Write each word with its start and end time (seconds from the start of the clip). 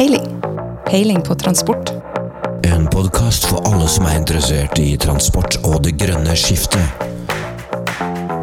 Peiling. 0.00 0.40
Peiling 0.86 1.22
på 1.22 1.34
transport. 1.34 1.90
En 2.64 2.86
podkast 2.86 3.44
for 3.44 3.60
alle 3.68 3.84
som 3.88 4.06
er 4.08 4.14
interessert 4.16 4.78
i 4.80 4.94
transport 4.96 5.58
og 5.60 5.82
det 5.84 5.92
grønne 6.00 6.32
skiftet. 6.40 7.02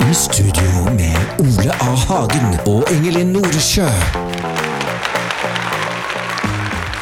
I 0.06 0.14
studio 0.14 0.84
med 0.94 1.42
Ole 1.42 1.74
A. 1.82 1.96
Hagen 2.04 2.60
og 2.70 2.86
Ingelin 2.94 3.34
Noresjø. 3.34 3.88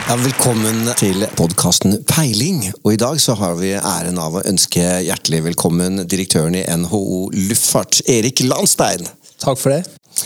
Ja, 0.06 0.16
velkommen 0.24 0.88
til 1.04 1.28
podkasten 1.36 2.00
Peiling. 2.08 2.64
Og 2.86 2.94
I 2.96 3.02
dag 3.04 3.20
så 3.20 3.36
har 3.36 3.60
vi 3.60 3.74
æren 3.76 4.24
av 4.24 4.40
å 4.40 4.46
ønske 4.48 4.88
hjertelig 5.10 5.44
velkommen 5.50 6.06
direktøren 6.08 6.56
i 6.56 6.64
NHO 6.64 7.28
Luftfart, 7.52 8.06
Erik 8.08 8.48
Landstein. 8.48 9.04
Takk 9.36 9.60
for 9.60 9.76
det. 9.76 9.84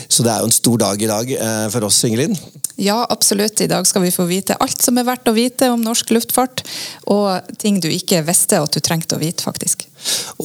Så 0.08 0.24
det 0.26 0.32
er 0.34 0.44
jo 0.44 0.50
en 0.50 0.56
stor 0.56 0.82
dag 0.86 1.02
i 1.02 1.10
dag 1.10 1.36
eh, 1.36 1.68
for 1.74 1.90
oss, 1.90 2.04
Ingelin. 2.08 2.38
Ja, 2.80 3.02
absolutt. 3.10 3.60
I 3.62 3.68
dag 3.68 3.88
skal 3.88 4.06
vi 4.06 4.12
få 4.12 4.24
vite 4.30 4.56
alt 4.64 4.82
som 4.82 4.98
er 4.98 5.08
verdt 5.08 5.28
å 5.28 5.36
vite 5.36 5.68
om 5.74 5.82
norsk 5.84 6.14
luftfart, 6.16 6.64
og 7.12 7.50
ting 7.60 7.82
du 7.84 7.90
ikke 7.92 8.22
visste 8.24 8.62
at 8.62 8.72
du 8.72 8.80
trengte 8.80 9.18
å 9.18 9.20
vite, 9.20 9.44
faktisk. 9.44 9.84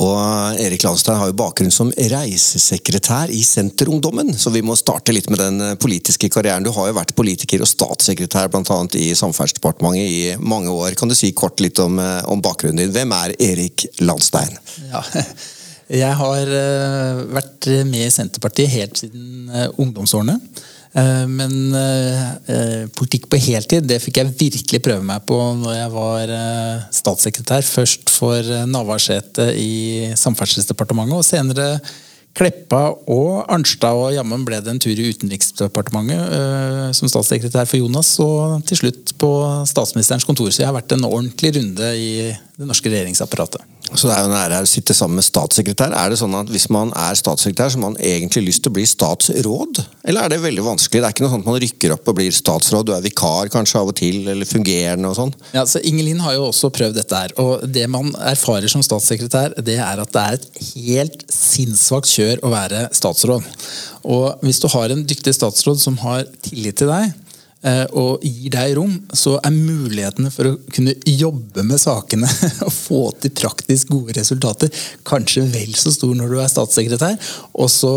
Og 0.03 0.59
Erik 0.59 0.83
Landstein 0.83 1.21
har 1.21 1.31
jo 1.31 1.37
bakgrunn 1.39 1.71
som 1.71 1.93
reisesekretær 1.95 3.31
i 3.31 3.45
Senterungdommen, 3.47 4.35
så 4.35 4.51
vi 4.51 4.65
må 4.67 4.75
starte 4.79 5.15
litt 5.15 5.31
med 5.31 5.39
den 5.39 5.79
politiske 5.79 6.27
karrieren. 6.33 6.67
Du 6.67 6.73
har 6.75 6.91
jo 6.91 6.99
vært 6.99 7.15
politiker 7.15 7.63
og 7.63 7.71
statssekretær 7.71 8.51
bl.a. 8.51 8.81
i 8.99 9.13
Samferdselsdepartementet 9.15 10.03
i 10.03 10.23
mange 10.43 10.75
år. 10.75 10.99
Kan 10.99 11.13
du 11.13 11.15
si 11.15 11.31
kort 11.37 11.63
litt 11.63 11.79
om, 11.79 12.03
eh, 12.03 12.19
om 12.27 12.43
bakgrunnen 12.43 12.83
din? 12.83 12.95
Hvem 12.95 13.15
er 13.15 13.39
Erik 13.53 13.87
Landstein? 14.03 14.59
Ja, 14.91 15.07
Jeg 15.93 16.17
har 16.17 16.49
uh, 16.49 17.25
vært 17.35 17.69
med 17.85 18.07
i 18.07 18.13
Senterpartiet 18.13 18.73
helt 18.73 19.03
siden 19.03 19.51
uh, 19.53 19.69
ungdomsårene. 19.81 20.39
Uh, 20.95 21.27
men 21.27 21.75
politikk 22.95 23.27
på 23.27 23.41
heltid 23.43 23.89
det 23.91 23.97
fikk 23.99 24.21
jeg 24.21 24.31
virkelig 24.39 24.79
prøve 24.85 25.03
meg 25.03 25.25
på 25.27 25.37
når 25.59 25.75
jeg 25.75 25.91
var 25.97 26.33
statssekretær. 26.95 27.67
Først 27.67 28.13
for 28.15 28.55
Navarsete 28.71 29.51
i 29.59 30.15
Samferdselsdepartementet, 30.15 31.19
og 31.19 31.27
senere 31.27 31.69
Kleppa 32.35 32.85
og 33.11 33.45
Arnstad, 33.51 33.99
og 33.99 34.15
jammen 34.15 34.47
ble 34.47 34.63
det 34.63 34.71
en 34.71 34.81
tur 34.83 34.95
i 34.95 35.11
Utenriksdepartementet 35.11 36.95
som 36.99 37.11
statssekretær 37.11 37.67
for 37.71 37.83
Jonas, 37.83 38.15
og 38.23 38.63
til 38.71 38.85
slutt 38.85 39.17
på 39.19 39.35
statsministerens 39.71 40.27
kontor. 40.27 40.55
Så 40.55 40.63
jeg 40.63 40.71
har 40.71 40.79
vært 40.79 40.95
en 40.95 41.11
ordentlig 41.11 41.57
runde 41.59 41.95
i 41.99 42.11
det 42.31 42.71
norske 42.71 42.91
regjeringsapparatet. 42.91 43.74
Så 43.93 44.09
det 44.09 44.15
er 44.15 44.25
jo 44.25 44.31
en 44.31 44.37
ære 44.39 44.63
å 44.65 44.69
sitte 44.69 44.95
sammen 44.97 45.21
med 45.21 45.27
statssekretær. 45.27 45.93
Er 45.95 46.11
det 46.11 46.17
sånn 46.19 46.35
at 46.39 46.49
Hvis 46.51 46.67
man 46.73 46.91
er 46.97 47.19
statssekretær, 47.19 47.71
så 47.71 47.79
har 47.79 47.85
man 47.85 47.99
egentlig 48.01 48.47
lyst 48.49 48.65
til 48.65 48.73
å 48.73 48.77
bli 48.79 48.87
statsråd? 48.89 49.83
Eller 50.09 50.25
er 50.25 50.33
det 50.33 50.41
veldig 50.43 50.65
vanskelig? 50.65 51.03
Det 51.03 51.09
er 51.09 51.15
ikke 51.15 51.25
noe 51.27 51.33
sånn 51.35 51.45
at 51.45 51.51
man 51.51 51.61
rykker 51.63 51.95
opp 51.95 52.11
og 52.11 52.17
blir 52.19 52.35
statsråd, 52.35 52.89
du 52.89 52.95
er 52.97 53.05
vikar 53.05 53.53
kanskje 53.53 53.81
av 53.83 53.93
og 53.93 53.97
til, 53.99 54.23
eller 54.33 54.49
fungerende 54.49 55.11
og 55.11 55.19
sånn? 55.19 55.35
Ja, 55.57 55.67
så 55.69 55.83
Ingelin 55.85 56.23
har 56.25 56.37
jo 56.39 56.49
også 56.49 56.73
prøvd 56.75 56.99
dette 56.99 57.23
her. 57.25 57.37
Og 57.43 57.67
det 57.71 57.87
man 57.93 58.13
erfarer 58.25 58.73
som 58.73 58.85
statssekretær, 58.85 59.59
det 59.65 59.79
er 59.79 60.03
at 60.03 60.15
det 60.17 60.25
er 60.25 60.39
et 60.39 60.63
helt 60.75 61.27
sinnssvakt 61.33 62.11
kjør 62.11 62.45
å 62.45 62.55
være 62.55 62.87
statsråd. 62.97 63.47
Og 64.05 64.45
hvis 64.45 64.61
du 64.61 64.69
har 64.73 64.93
en 64.93 65.05
dyktig 65.07 65.37
statsråd 65.37 65.81
som 65.81 65.97
har 66.03 66.27
tillit 66.45 66.81
til 66.81 66.91
deg, 66.93 67.13
og 67.97 68.25
gir 68.25 68.53
deg 68.53 68.75
rom, 68.77 68.93
så 69.17 69.39
er 69.41 69.55
mulighetene 69.55 70.31
for 70.33 70.51
å 70.51 70.57
kunne 70.75 70.93
jobbe 71.09 71.65
med 71.65 71.81
sakene 71.81 72.29
og 72.67 72.73
få 72.73 73.01
til 73.23 73.33
praktisk 73.37 73.93
gode 73.95 74.17
resultater 74.19 74.73
kanskje 75.07 75.45
vel 75.53 75.75
så 75.79 75.93
stor 75.95 76.15
når 76.17 76.33
du 76.33 76.39
er 76.43 76.51
statssekretær. 76.51 77.17
Og 77.61 77.71
så 77.73 77.93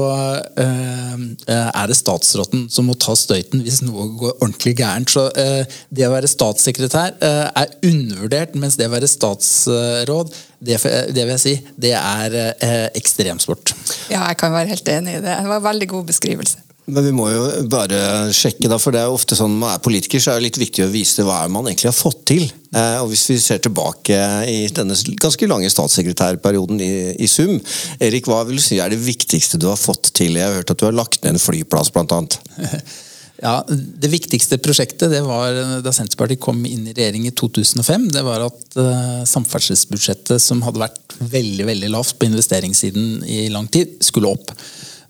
eh, 0.60 1.26
er 1.58 1.90
det 1.90 1.98
statsråden 1.98 2.68
som 2.74 2.90
må 2.90 2.98
ta 3.00 3.16
støyten 3.18 3.64
hvis 3.66 3.82
noe 3.86 4.10
går 4.20 4.38
ordentlig 4.38 4.78
gærent. 4.80 5.14
Så 5.14 5.28
eh, 5.40 5.80
det 5.90 6.08
å 6.08 6.14
være 6.14 6.32
statssekretær 6.32 7.18
eh, 7.24 7.44
er 7.64 7.76
undervurdert, 7.88 8.58
mens 8.60 8.78
det 8.80 8.90
å 8.90 8.94
være 8.96 9.10
statsråd 9.12 10.36
det, 10.58 10.80
det, 11.14 11.22
vil 11.22 11.36
jeg 11.36 11.44
si, 11.44 11.56
det 11.78 11.94
er 11.98 12.38
eh, 12.42 12.88
ekstremsport. 12.98 13.76
Ja, 14.12 14.24
jeg 14.26 14.40
kan 14.42 14.56
være 14.56 14.74
helt 14.74 14.90
enig 14.94 15.20
i 15.20 15.22
det. 15.22 15.36
Det 15.36 15.52
var 15.52 15.62
en 15.62 15.70
veldig 15.70 15.92
god 15.92 16.10
beskrivelse. 16.14 16.67
Men 16.88 17.04
vi 17.04 17.12
må 17.12 17.26
jo 17.28 17.48
bare 17.68 17.98
sjekke, 18.32 18.70
da, 18.72 18.78
for 18.80 18.96
det 18.96 19.02
er 19.04 19.12
ofte 19.12 19.36
sånn 19.36 19.58
man 19.60 19.74
er 19.74 19.82
politiker, 19.84 20.22
så 20.24 20.32
er 20.32 20.40
det 20.40 20.46
litt 20.46 20.60
viktig 20.62 20.86
å 20.86 20.92
vise 20.94 21.26
hva 21.28 21.42
man 21.52 21.68
egentlig 21.68 21.90
har 21.90 21.98
fått 21.98 22.22
til. 22.32 22.46
Eh, 22.72 23.00
og 23.02 23.10
Hvis 23.12 23.26
vi 23.34 23.36
ser 23.44 23.60
tilbake 23.64 24.20
i 24.48 24.62
denne 24.72 24.96
ganske 25.20 25.50
lange 25.52 25.72
statssekretærperioden 25.74 26.80
i, 26.84 26.94
i, 27.20 27.28
sum, 27.28 27.58
Erik, 28.00 28.30
hva 28.32 28.46
vil 28.48 28.62
du 28.62 28.64
si 28.64 28.80
er 28.80 28.94
det 28.94 29.02
viktigste 29.04 29.60
du 29.60 29.68
har 29.68 29.80
fått 29.80 30.14
til? 30.16 30.40
Jeg 30.40 30.48
har 30.48 30.56
hørt 30.62 30.72
at 30.72 30.80
du 30.80 30.88
har 30.88 30.96
lagt 30.96 31.20
ned 31.26 31.36
en 31.36 31.44
flyplass, 31.44 31.92
blant 31.96 32.16
annet. 32.16 32.40
Ja, 33.38 33.60
Det 33.68 34.10
viktigste 34.10 34.58
prosjektet 34.58 35.12
det 35.14 35.20
var 35.22 35.54
da 35.86 35.92
Senterpartiet 35.94 36.42
kom 36.42 36.64
inn 36.66 36.88
i 36.90 36.94
regjering 36.98 37.28
i 37.30 37.34
2005. 37.38 38.08
Det 38.16 38.24
var 38.26 38.48
at 38.48 38.78
uh, 38.82 39.22
samferdselsbudsjettet, 39.30 40.42
som 40.42 40.64
hadde 40.66 40.82
vært 40.82 41.14
veldig 41.22 41.68
veldig 41.70 41.92
lavt 41.94 42.18
på 42.18 42.32
investeringssiden 42.32 43.22
i 43.30 43.44
lang 43.54 43.70
tid, 43.70 44.00
skulle 44.02 44.32
opp. 44.34 44.56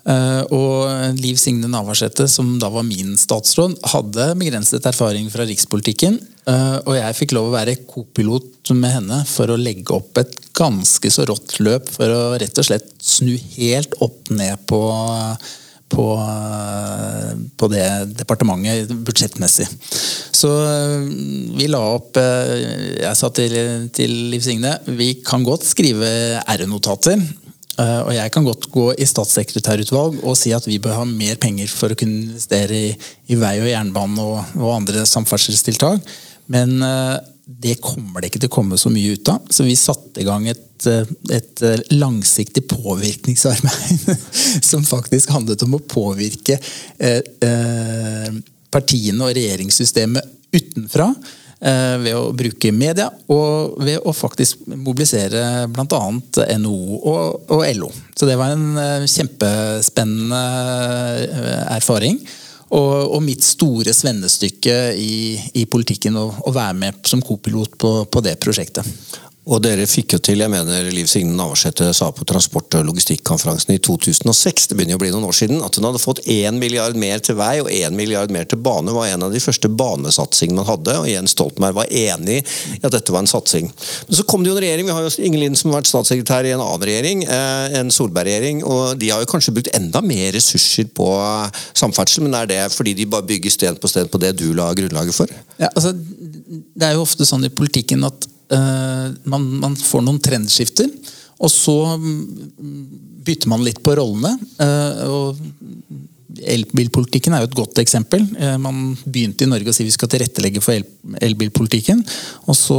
Eh, 0.07 0.41
og 0.55 1.17
Liv 1.19 1.35
Signe 1.39 1.67
Navarsete, 1.67 2.29
som 2.31 2.53
da 2.61 2.69
var 2.71 2.85
min 2.87 3.17
statsråd, 3.19 3.75
hadde 3.91 4.29
begrenset 4.39 4.85
erfaring 4.87 5.27
fra 5.33 5.43
rikspolitikken. 5.47 6.19
Eh, 6.47 6.77
og 6.85 6.95
jeg 6.95 7.17
fikk 7.17 7.35
lov 7.35 7.49
å 7.49 7.55
være 7.57 7.75
kopilot 7.89 8.71
med 8.77 8.93
henne 8.93 9.21
for 9.27 9.51
å 9.51 9.59
legge 9.59 9.95
opp 9.97 10.19
et 10.21 10.39
ganske 10.57 11.11
så 11.11 11.27
rått 11.27 11.59
løp 11.59 11.91
for 11.91 12.11
å 12.13 12.21
rett 12.39 12.59
og 12.59 12.69
slett 12.69 12.89
snu 13.03 13.35
helt 13.59 13.97
opp 14.03 14.31
ned 14.33 14.67
på 14.69 14.81
på, 15.87 16.03
på, 17.55 17.67
det 17.71 17.85
departementet 18.19 18.89
budsjettmessig. 19.07 19.69
Så 20.35 20.49
eh, 20.51 21.05
vi 21.55 21.69
la 21.71 21.79
opp 21.93 22.19
Jeg 22.19 23.13
sa 23.15 23.29
til, 23.31 23.55
til 23.95 24.15
Liv 24.33 24.43
Signe 24.43 24.73
vi 24.99 25.13
kan 25.23 25.47
godt 25.47 25.63
skrive 25.63 26.09
R-notater. 26.43 27.23
Eh, 27.77 27.99
og 28.01 28.13
jeg 28.15 28.33
kan 28.33 28.45
godt 28.47 28.67
gå 28.73 28.85
i 28.97 29.05
statssekretærutvalg 29.05 30.23
og 30.23 30.37
si 30.39 30.53
at 30.55 30.65
vi 30.65 30.79
bør 30.81 30.97
ha 30.97 31.05
mer 31.07 31.37
penger 31.41 31.69
for 31.69 31.93
å 31.93 31.97
kunne 31.99 32.23
investere 32.25 32.79
i, 32.89 32.93
i 33.29 33.37
vei 33.37 33.57
og 33.61 33.69
jernbane 33.69 34.23
og, 34.23 34.55
og 34.57 34.71
andre 34.79 35.05
samferdselstiltak. 35.05 36.01
Men 36.53 36.79
uh, 36.81 37.19
det 37.45 37.75
kommer 37.83 38.23
det 38.23 38.31
ikke 38.31 38.41
til 38.45 38.49
å 38.49 38.55
komme 38.55 38.79
så 38.79 38.89
mye 38.93 39.17
ut 39.17 39.29
av. 39.29 39.45
Så 39.53 39.67
vi 39.67 39.75
satte 39.77 40.23
i 40.23 40.27
gang 40.27 40.47
et, 40.49 40.87
eh, 40.89 41.09
et 41.35 41.63
langsiktig 41.93 42.65
påvirkningsarbeid 42.71 44.09
som 44.69 44.85
faktisk 44.87 45.35
handlet 45.35 45.63
om 45.67 45.77
å 45.77 45.83
påvirke 45.83 46.57
partiene 48.73 49.27
og 49.27 49.35
regjeringssystemet 49.37 50.33
utenfra. 50.55 51.11
Eh, 51.57 51.95
ved 52.03 52.13
å 52.13 52.33
bruke 52.37 52.69
media 52.69 53.07
og 53.33 53.79
ved 53.81 54.03
å 54.05 54.11
faktisk 54.13 54.67
mobilisere 54.69 55.65
bl.a. 55.73 56.01
NHO 56.61 56.99
og, 56.99 57.47
og, 57.49 57.63
LO. 57.73 57.89
Så 58.13 58.27
det 58.29 58.35
var 58.37 58.53
en 58.53 58.77
eh, 58.77 59.07
kjempespennende 59.09 60.41
eh, 61.25 61.63
erfaring. 61.79 62.21
Og, 62.67 63.15
og 63.15 63.21
mitt 63.23 63.45
store 63.47 63.93
svennestykke 63.95 64.75
i, 64.99 65.13
i 65.55 65.63
politikken 65.71 66.19
å, 66.19 66.27
være 66.51 66.75
med 66.77 66.99
som 67.07 67.23
kopilot 67.23 67.77
på, 67.79 67.91
på 68.11 68.23
det 68.25 68.35
prosjektet. 68.43 68.85
Og 69.47 69.61
dere 69.63 69.85
fikk 69.87 70.17
jo 70.17 70.19
til, 70.19 70.41
jeg 70.43 70.51
mener 70.51 70.89
Liv 70.91 71.07
Signe 71.07 71.31
Navarsete 71.37 71.87
sa 71.95 72.09
på 72.11 72.25
transport- 72.27 72.75
og 72.75 72.87
logistikkonferansen 72.89 73.71
i 73.77 73.79
2006, 73.79 74.67
det 74.67 74.75
begynner 74.75 74.97
jo 74.97 74.99
å 74.99 75.03
bli 75.05 75.11
noen 75.13 75.27
år 75.29 75.37
siden, 75.37 75.61
at 75.63 75.77
hun 75.79 75.87
hadde 75.87 76.01
fått 76.03 76.19
én 76.27 76.59
milliard 76.59 76.99
mer 76.99 77.23
til 77.23 77.37
vei 77.39 77.53
og 77.61 77.71
én 77.71 77.95
milliard 77.95 78.33
mer 78.33 78.43
til 78.43 78.59
bane. 78.59 78.91
var 78.91 79.07
en 79.07 79.23
av 79.23 79.31
de 79.31 79.39
første 79.39 79.71
banesatsingene 79.71 80.59
man 80.59 80.67
hadde, 80.67 80.97
og 80.99 81.07
Jens 81.07 81.31
Stoltenberg 81.31 81.79
var 81.79 81.87
enig 81.87 82.41
i 82.41 82.81
at 82.81 82.91
dette 82.91 83.15
var 83.15 83.23
en 83.23 83.31
satsing. 83.31 83.71
Men 84.09 84.19
så 84.19 84.27
kom 84.27 84.43
det 84.43 84.51
jo 84.51 84.57
en 84.57 84.63
regjering, 84.65 84.89
vi 84.91 84.97
har 84.99 85.07
jo 85.07 85.15
Inge 85.23 85.39
Lind 85.39 85.59
som 85.59 85.71
har 85.71 85.79
vært 85.79 85.93
statssekretær 85.93 86.43
i 86.43 86.51
en 86.51 86.63
annen 86.65 86.87
regjering, 86.91 87.23
eh, 87.23 87.79
en 87.79 87.91
Solberg-regjering, 87.93 88.63
og 88.67 88.99
de 88.99 89.15
har 89.15 89.23
jo 89.23 89.31
kanskje 89.31 89.55
brukt 89.55 89.71
enda 89.77 90.03
mer 90.03 90.33
ressurser 90.35 90.91
på 90.91 91.07
samferdsel, 91.71 92.27
men 92.27 92.35
er 92.35 92.51
det 92.51 92.63
fordi 92.75 92.97
de 92.99 93.07
bare 93.07 93.23
bygger 93.23 93.55
sten 93.55 93.79
på 93.79 93.87
sten 93.87 94.11
på 94.11 94.19
det 94.19 94.35
du 94.41 94.49
la 94.57 94.73
grunnlaget 94.75 95.15
for? 95.15 95.31
Ja, 95.55 95.71
altså, 95.71 95.95
det 95.95 96.83
er 96.83 96.97
jo 96.97 97.07
ofte 97.07 97.23
sånn 97.23 97.47
i 97.47 97.53
politikken 97.53 98.03
at 98.03 98.27
man, 98.47 99.45
man, 99.59 99.73
får 99.75 100.03
noen 100.05 100.21
trendskifter. 100.23 100.87
Og 101.43 101.51
så 101.51 101.75
bytter 103.27 103.51
man 103.51 103.65
litt 103.65 103.81
på 103.83 103.95
rollene. 103.97 104.35
Uh, 104.61 105.07
og 105.11 105.41
Elbilpolitikken 106.37 107.33
er 107.33 107.41
jo 107.41 107.47
et 107.47 107.55
godt 107.57 107.79
eksempel. 107.81 108.21
Uh, 108.37 108.55
man 108.61 108.91
begynte 109.05 109.45
i 109.45 109.49
Norge 109.49 109.71
å 109.71 109.75
si 109.75 109.85
vi 109.87 109.93
skal 109.93 110.09
tilrettelegge 110.11 110.61
for 110.61 110.77
elbilpolitikken. 111.25 112.03
Og 112.45 112.57
så 112.57 112.77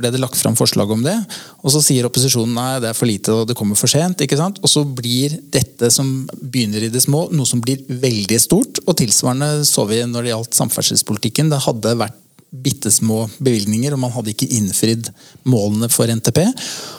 ble 0.00 0.12
det 0.14 0.22
lagt 0.22 0.40
fram 0.40 0.56
forslag 0.56 0.92
om 0.94 1.04
det. 1.04 1.16
Og 1.62 1.74
så 1.74 1.82
sier 1.84 2.08
opposisjonen 2.08 2.56
nei, 2.56 2.80
det 2.80 2.90
er 2.90 2.98
for 2.98 3.10
lite 3.10 3.34
og 3.34 3.48
det 3.50 3.58
kommer 3.58 3.78
for 3.78 3.92
sent. 3.92 4.24
ikke 4.24 4.40
sant? 4.40 4.60
Og 4.64 4.72
så 4.72 4.86
blir 4.88 5.36
dette 5.52 5.92
som 5.92 6.10
begynner 6.40 6.86
i 6.86 6.92
det 6.92 7.04
små, 7.04 7.26
noe 7.32 7.48
som 7.48 7.62
blir 7.64 7.84
veldig 7.88 8.40
stort. 8.40 8.82
Og 8.86 8.96
tilsvarende 9.00 9.66
så 9.68 9.86
vi 9.90 10.00
når 10.08 10.24
det 10.24 10.34
gjaldt 10.34 10.60
samferdselspolitikken. 10.62 11.52
Det 11.52 11.64
hadde 11.68 11.96
vært 12.00 12.20
bitte 12.64 12.90
små 12.92 13.24
bevilgninger, 13.38 13.94
og 13.94 14.02
man 14.04 14.12
hadde 14.14 14.32
ikke 14.34 14.50
innfridd 14.56 15.10
målene 15.48 15.88
for 15.92 16.10
NTP. 16.10 16.40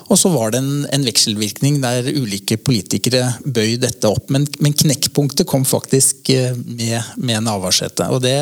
Og 0.09 0.19
så 0.19 0.31
var 0.33 0.53
det 0.53 0.61
en, 0.61 0.85
en 0.93 1.05
vekselvirkning 1.07 1.79
der 1.83 2.09
ulike 2.11 2.57
politikere 2.61 3.29
bøy 3.45 3.77
dette 3.81 4.09
opp. 4.09 4.31
Men, 4.33 4.47
men 4.59 4.75
knekkpunktet 4.75 5.47
kom 5.49 5.65
faktisk 5.67 6.33
eh, 6.33 6.51
med, 6.55 7.15
med 7.17 7.45
Navarsete. 7.47 8.09
Og 8.11 8.23
det, 8.25 8.35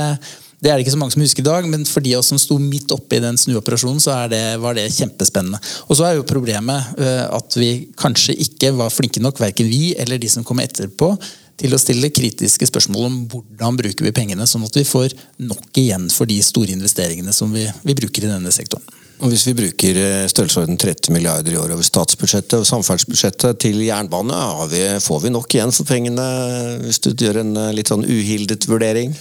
Det 0.63 0.71
er 0.71 0.77
det 0.79 0.85
ikke 0.85 0.93
så 0.93 0.97
mange 1.01 1.11
som 1.11 1.23
husker 1.25 1.43
i 1.43 1.49
dag, 1.49 1.65
men 1.67 1.81
for 1.83 1.99
de 1.99 2.13
av 2.15 2.21
oss 2.21 2.29
som 2.31 2.39
sto 2.39 2.55
midt 2.55 2.91
oppe 2.95 3.17
i 3.17 3.23
den 3.23 3.35
snuoperasjonen, 3.35 3.99
så 3.99 4.15
det, 4.31 4.39
var 4.63 4.77
det 4.77 4.85
kjempespennende. 4.95 5.59
Og 5.89 5.97
så 5.99 6.05
er 6.07 6.13
jo 6.15 6.23
problemet 6.23 6.93
uh, 6.95 7.25
at 7.35 7.57
vi 7.59 7.89
kanskje 7.99 8.37
ikke 8.45 8.71
var 8.77 8.93
flinke 8.93 9.19
nok, 9.19 9.41
verken 9.43 9.67
vi 9.67 9.91
eller 9.99 10.21
de 10.21 10.29
som 10.31 10.45
kom 10.47 10.63
etterpå, 10.63 11.09
til 11.59 11.75
å 11.75 11.81
stille 11.81 12.11
kritiske 12.13 12.67
spørsmål 12.69 13.07
om 13.09 13.21
hvordan 13.31 13.79
bruker 13.79 14.07
vi 14.07 14.15
pengene, 14.15 14.47
sånn 14.49 14.65
at 14.65 14.77
vi 14.79 14.85
får 14.87 15.13
nok 15.43 15.79
igjen 15.79 16.09
for 16.13 16.29
de 16.29 16.41
store 16.43 16.75
investeringene 16.75 17.33
som 17.35 17.53
vi, 17.53 17.67
vi 17.83 17.97
bruker 17.97 18.25
i 18.25 18.33
denne 18.33 18.53
sektoren. 18.53 19.01
Og 19.23 19.29
Hvis 19.31 19.45
vi 19.47 19.53
bruker 19.55 19.97
eh, 19.99 20.25
størrelsesorden 20.27 20.75
30 20.81 21.13
milliarder 21.15 21.53
i 21.53 21.59
år 21.59 21.71
over 21.71 21.85
statsbudsjettet 21.85 22.57
og 22.57 22.65
samferdselsbudsjettet 22.67 23.59
til 23.61 23.77
jernbane, 23.85 24.39
vi, 24.71 24.81
får 24.99 25.21
vi 25.23 25.31
nok 25.31 25.53
igjen 25.55 25.71
for 25.75 25.87
pengene, 25.87 26.25
hvis 26.81 26.99
du 27.05 27.13
gjør 27.13 27.39
en 27.43 27.53
eh, 27.61 27.69
litt 27.77 27.91
sånn 27.93 28.03
uhildet 28.03 28.67
vurdering? 28.67 29.13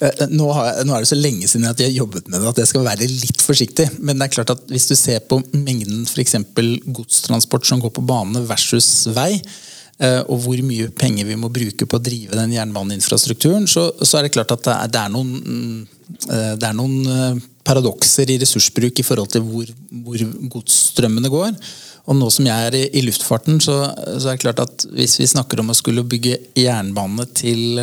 Eh, 0.00 0.22
nå, 0.30 0.46
jeg, 0.56 0.86
nå 0.88 0.94
er 0.94 1.04
det 1.04 1.10
så 1.10 1.18
lenge 1.18 1.50
siden 1.50 1.68
at 1.68 1.82
jeg 1.82 1.90
har 1.90 1.98
jobbet 2.04 2.30
med 2.32 2.40
det 2.40 2.52
at 2.54 2.62
jeg 2.62 2.70
skal 2.70 2.86
være 2.86 3.10
litt 3.10 3.44
forsiktig. 3.44 3.90
Men 3.98 4.16
det 4.16 4.30
er 4.30 4.36
klart 4.38 4.54
at 4.54 4.64
hvis 4.72 4.88
du 4.88 4.94
ser 4.96 5.20
på 5.28 5.42
mengden 5.52 6.06
f.eks. 6.06 6.38
godstransport 6.86 7.68
som 7.68 7.82
går 7.82 7.92
på 7.98 8.06
bane 8.08 8.46
versus 8.48 8.88
vei, 9.12 9.34
og 10.00 10.38
hvor 10.42 10.60
mye 10.66 10.88
penger 10.98 11.28
vi 11.28 11.36
må 11.38 11.50
bruke 11.52 11.86
på 11.86 11.98
å 11.98 12.02
drive 12.02 12.34
den 12.34 12.54
jernbaneinfrastrukturen, 12.56 13.68
så, 13.70 13.84
så 14.02 14.18
er 14.18 14.26
det 14.26 14.32
klart 14.34 14.50
at 14.54 14.64
det 14.66 14.72
er, 14.74 14.90
det 14.90 15.02
er 15.02 15.12
noen, 15.14 15.32
mm, 15.38 16.16
det 16.58 16.66
er 16.66 16.74
noen 16.74 17.42
paradokser 17.62 18.30
i 18.32 18.38
ressursbruk 18.42 18.98
i 18.98 19.06
forhold 19.06 19.30
til 19.34 19.44
hvor, 19.46 19.68
hvor 20.02 20.24
godsstrømmene 20.56 21.30
går. 21.32 21.54
Og 22.10 22.18
nå 22.18 22.30
som 22.34 22.48
jeg 22.48 22.68
er 22.68 22.76
i, 22.76 22.82
i 22.98 23.04
luftfarten, 23.06 23.60
så, 23.62 23.76
så, 24.16 24.32
er 24.32 24.34
det 24.34 24.42
klart 24.42 24.62
at 24.64 24.86
hvis 24.90 25.20
vi 25.20 25.28
snakker 25.30 25.62
om 25.62 25.70
å 25.70 25.78
skulle 25.78 26.02
bygge 26.06 26.38
jernbane 26.58 27.28
til, 27.38 27.78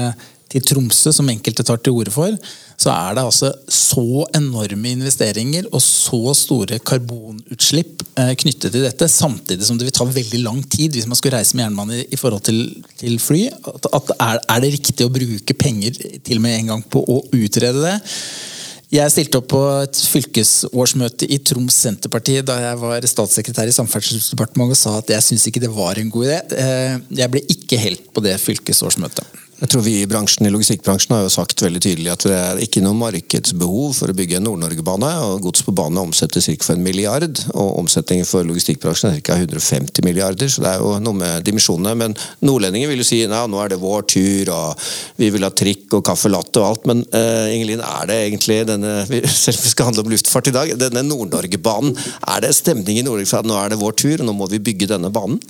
til 0.50 0.66
Tromsø, 0.66 1.14
som 1.14 1.30
enkelte 1.30 1.66
tar 1.66 1.80
til 1.84 1.96
orde 1.96 2.14
for, 2.14 2.34
så 2.80 2.92
er 2.94 3.18
det 3.18 3.26
altså 3.28 3.52
så 3.70 4.26
enorme 4.38 4.94
investeringer 4.96 5.68
og 5.68 5.82
så 5.84 6.34
store 6.38 6.80
karbonutslipp 6.80 8.06
eh, 8.16 8.34
knyttet 8.40 8.72
til 8.72 8.86
dette, 8.86 9.10
samtidig 9.12 9.68
som 9.68 9.80
det 9.80 9.90
vil 9.90 9.98
ta 9.98 10.08
veldig 10.08 10.44
lang 10.46 10.62
tid 10.64 10.96
hvis 10.96 11.10
man 11.10 11.20
skal 11.20 11.36
reise 11.36 11.58
med 11.58 11.68
jernbane 11.68 12.04
i, 12.06 12.20
forhold 12.20 12.46
til, 12.48 12.62
til 13.00 13.20
fly. 13.22 13.48
At, 13.52 13.90
at 14.00 14.14
er, 14.16 14.40
er, 14.46 14.64
det 14.64 14.78
riktig 14.78 15.06
å 15.08 15.12
bruke 15.14 15.58
penger 15.60 16.00
til 16.24 16.40
og 16.40 16.46
med 16.46 16.56
en 16.56 16.72
gang 16.74 16.86
på 16.88 17.04
å 17.04 17.20
utrede 17.36 17.84
det? 17.84 17.98
Jeg 18.90 19.14
stilte 19.14 19.38
opp 19.38 19.52
på 19.52 19.60
et 19.84 20.00
fylkesårsmøte 20.10 21.28
i 21.30 21.38
Troms 21.46 21.76
Senterparti 21.84 22.40
da 22.42 22.56
jeg 22.64 22.80
var 22.82 23.06
statssekretær 23.06 23.70
i 23.70 23.76
Samferdselsdepartementet 23.76 24.74
og 24.74 24.80
sa 24.80 24.96
at 24.98 25.14
jeg 25.14 25.28
syntes 25.28 25.46
ikke 25.52 25.62
det 25.62 25.70
var 25.76 26.00
en 26.02 26.10
god 26.16 26.32
idé. 26.32 26.40
Eh, 26.64 26.96
jeg 27.20 27.36
ble 27.36 27.44
ikke 27.54 27.84
helt 27.84 28.10
på 28.16 28.24
det 28.26 28.40
fylkesårsmøtet. 28.42 29.28
Jeg 29.60 29.74
tror 29.74 29.84
vi 29.84 29.98
i 30.00 30.08
bransjen, 30.08 30.46
i 30.48 30.52
logistikkbransjen 30.54 31.12
har 31.18 31.26
jo 31.26 31.32
sagt 31.34 31.60
veldig 31.60 31.82
tydelig 31.84 32.14
at 32.14 32.24
det 32.30 32.36
er 32.38 32.60
ikke 32.64 32.80
noe 32.80 32.96
markedsbehov 32.96 33.98
for 33.98 34.08
å 34.08 34.16
bygge 34.16 34.38
en 34.38 34.46
Nord-Norge-bane. 34.48 35.10
og 35.26 35.44
Gods 35.44 35.66
på 35.68 35.74
bane 35.76 36.00
omsetter 36.00 36.40
ca. 36.40 36.56
en 36.72 36.86
milliard, 36.86 37.42
og 37.52 37.82
omsetningen 37.82 38.30
for 38.30 38.48
logistikkbransjen 38.48 39.18
er 39.18 39.20
ca. 39.20 39.36
150 39.36 40.08
milliarder. 40.08 40.48
Så 40.48 40.64
det 40.64 40.72
er 40.72 40.80
jo 40.80 40.96
noe 41.04 41.20
med 41.20 41.44
dimensjonene. 41.44 41.92
Men 42.00 42.16
nordlendinger 42.40 42.88
vil 42.88 43.04
jo 43.04 43.10
si 43.12 43.22
at 43.28 43.52
nå 43.52 43.60
er 43.60 43.76
det 43.76 43.84
vår 43.84 44.08
tur, 44.08 44.56
og 44.56 44.90
vi 45.20 45.28
vil 45.36 45.44
ha 45.44 45.52
trikk 45.52 46.00
og 46.00 46.08
caffè 46.08 46.32
latte 46.32 46.64
og 46.64 46.70
alt. 46.70 46.88
Men 46.88 47.04
uh, 47.12 47.52
Ingelin, 47.52 47.84
er 47.84 48.08
det 48.08 48.20
egentlig 48.30 48.62
denne 48.70 48.96
Selv 49.40 49.60
om 49.60 49.66
vi 49.66 49.74
skal 49.76 49.90
handle 49.92 50.08
om 50.08 50.14
luftfart 50.16 50.48
i 50.54 50.56
dag, 50.56 50.78
denne 50.80 51.04
Nord-Norge-banen, 51.04 51.98
er 52.32 52.46
det 52.48 52.56
stemning 52.56 53.02
i 53.02 53.04
Nord-Norge 53.04 53.34
for 53.34 53.44
at 53.44 53.52
nå 53.52 53.60
er 53.60 53.74
det 53.74 53.84
vår 53.84 54.00
tur, 54.00 54.22
og 54.22 54.30
nå 54.30 54.40
må 54.40 54.48
vi 54.54 54.64
bygge 54.72 54.94
denne 54.96 55.12
banen? 55.12 55.42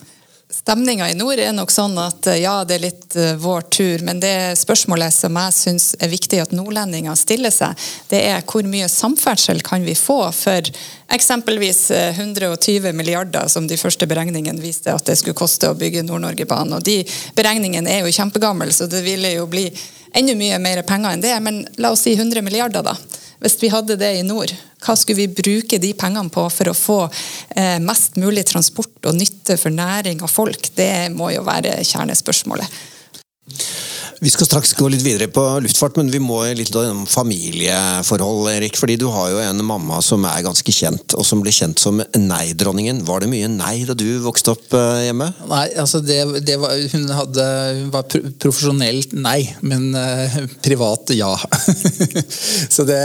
Stemninga 0.49 1.05
i 1.11 1.13
nord 1.13 1.37
er 1.37 1.51
nok 1.53 1.69
sånn 1.69 1.93
at 2.01 2.25
eh, 2.25 2.39
ja, 2.41 2.63
det 2.65 2.79
er 2.79 2.81
litt 2.81 3.13
uh, 3.21 3.35
vår 3.37 3.67
tur, 3.69 4.01
men 4.01 4.17
det 4.17 4.57
spørsmålet 4.57 5.13
som 5.13 5.37
jeg 5.37 5.53
syns 5.53 5.85
er 6.01 6.09
viktig 6.09 6.39
at 6.41 6.55
nordlendinger 6.57 7.13
stiller 7.21 7.53
seg, 7.53 7.77
det 8.09 8.23
er 8.31 8.41
hvor 8.49 8.65
mye 8.65 8.87
samferdsel 8.89 9.61
kan 9.61 9.85
vi 9.85 9.93
få 9.93 10.17
for 10.33 10.71
eksempelvis 11.13 11.83
120 11.93 12.89
eh, 12.89 12.97
milliarder, 12.97 13.45
som 13.45 13.69
de 13.69 13.77
første 13.77 14.09
beregningene 14.09 14.65
viste 14.65 14.89
at 14.89 15.05
det 15.05 15.19
skulle 15.21 15.37
koste 15.37 15.69
å 15.69 15.77
bygge 15.77 16.01
Nord-Norge-banen. 16.09 16.79
Og 16.79 16.87
de 16.87 17.03
beregningene 17.37 17.99
er 17.99 18.01
jo 18.01 18.17
kjempegamle, 18.17 18.73
så 18.73 18.89
det 18.89 19.05
ville 19.05 19.35
jo 19.35 19.45
bli 19.53 19.67
enda 20.17 20.33
mye 20.33 20.57
mer 20.65 20.81
penger 20.81 21.13
enn 21.13 21.27
det. 21.29 21.37
Men 21.45 21.61
la 21.77 21.93
oss 21.93 22.07
si 22.09 22.17
100 22.17 22.41
milliarder, 22.41 22.89
da. 22.89 22.97
Hvis 23.39 23.55
vi 23.61 23.71
hadde 23.71 23.95
det 23.99 24.11
i 24.17 24.23
nord, 24.27 24.51
hva 24.83 24.95
skulle 24.99 25.21
vi 25.21 25.31
bruke 25.31 25.79
de 25.79 25.93
pengene 25.95 26.31
på 26.33 26.43
for 26.51 26.71
å 26.71 26.75
få 26.75 26.99
eh, 27.55 27.77
mest 27.83 28.19
mulig 28.19 28.43
transport 28.49 29.07
og 29.07 29.15
nytte 29.15 29.55
for 29.59 29.71
næring 29.71 30.23
og 30.25 30.31
folk? 30.31 30.71
Det 30.75 31.07
må 31.15 31.31
jo 31.31 31.45
være 31.47 31.77
kjernespørsmålet. 31.87 32.79
Vi 34.19 34.31
skal 34.33 34.49
straks 34.49 34.73
gå 34.75 34.89
litt 34.91 35.03
videre 35.05 35.29
på 35.31 35.41
luftfart, 35.63 35.95
men 35.95 36.09
vi 36.11 36.19
må 36.19 36.41
litt 36.57 36.75
om 36.75 37.05
familieforhold, 37.07 38.49
Erik. 38.51 38.75
Fordi 38.79 38.97
du 38.99 39.05
har 39.13 39.29
jo 39.31 39.39
en 39.39 39.63
mamma 39.63 40.01
som 40.03 40.25
er 40.27 40.43
ganske 40.43 40.73
kjent, 40.75 41.15
og 41.15 41.23
som 41.27 41.39
ble 41.43 41.53
kjent 41.55 41.79
som 41.79 42.01
nei-dronningen. 42.17 42.99
Var 43.07 43.23
det 43.23 43.29
mye 43.31 43.51
nei 43.53 43.85
da 43.87 43.95
du 43.95 44.07
vokste 44.25 44.57
opp 44.57 44.75
eh, 44.75 45.05
hjemme? 45.07 45.29
Nei, 45.47 45.63
altså 45.79 46.03
det, 46.03 46.19
det 46.47 46.59
var, 46.59 46.75
hun, 46.91 47.07
hadde, 47.15 47.47
hun 47.79 47.93
var 47.95 48.19
profesjonelt 48.43 49.15
nei, 49.15 49.39
men 49.63 49.87
uh, 49.95 50.35
privat 50.67 51.15
ja. 51.15 51.31
så 52.75 52.83
det, 52.87 53.01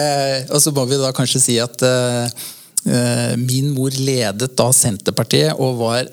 og 0.50 0.58
så 0.62 0.74
må 0.74 0.88
vi 0.90 0.98
da 0.98 1.14
kanskje 1.14 1.44
si 1.46 1.60
at 1.62 1.86
uh, 1.86 2.26
Min 2.84 3.70
mor 3.72 3.94
ledet 3.96 4.50
da 4.58 4.66
Senterpartiet 4.76 5.56
og 5.56 5.78
var 5.78 6.08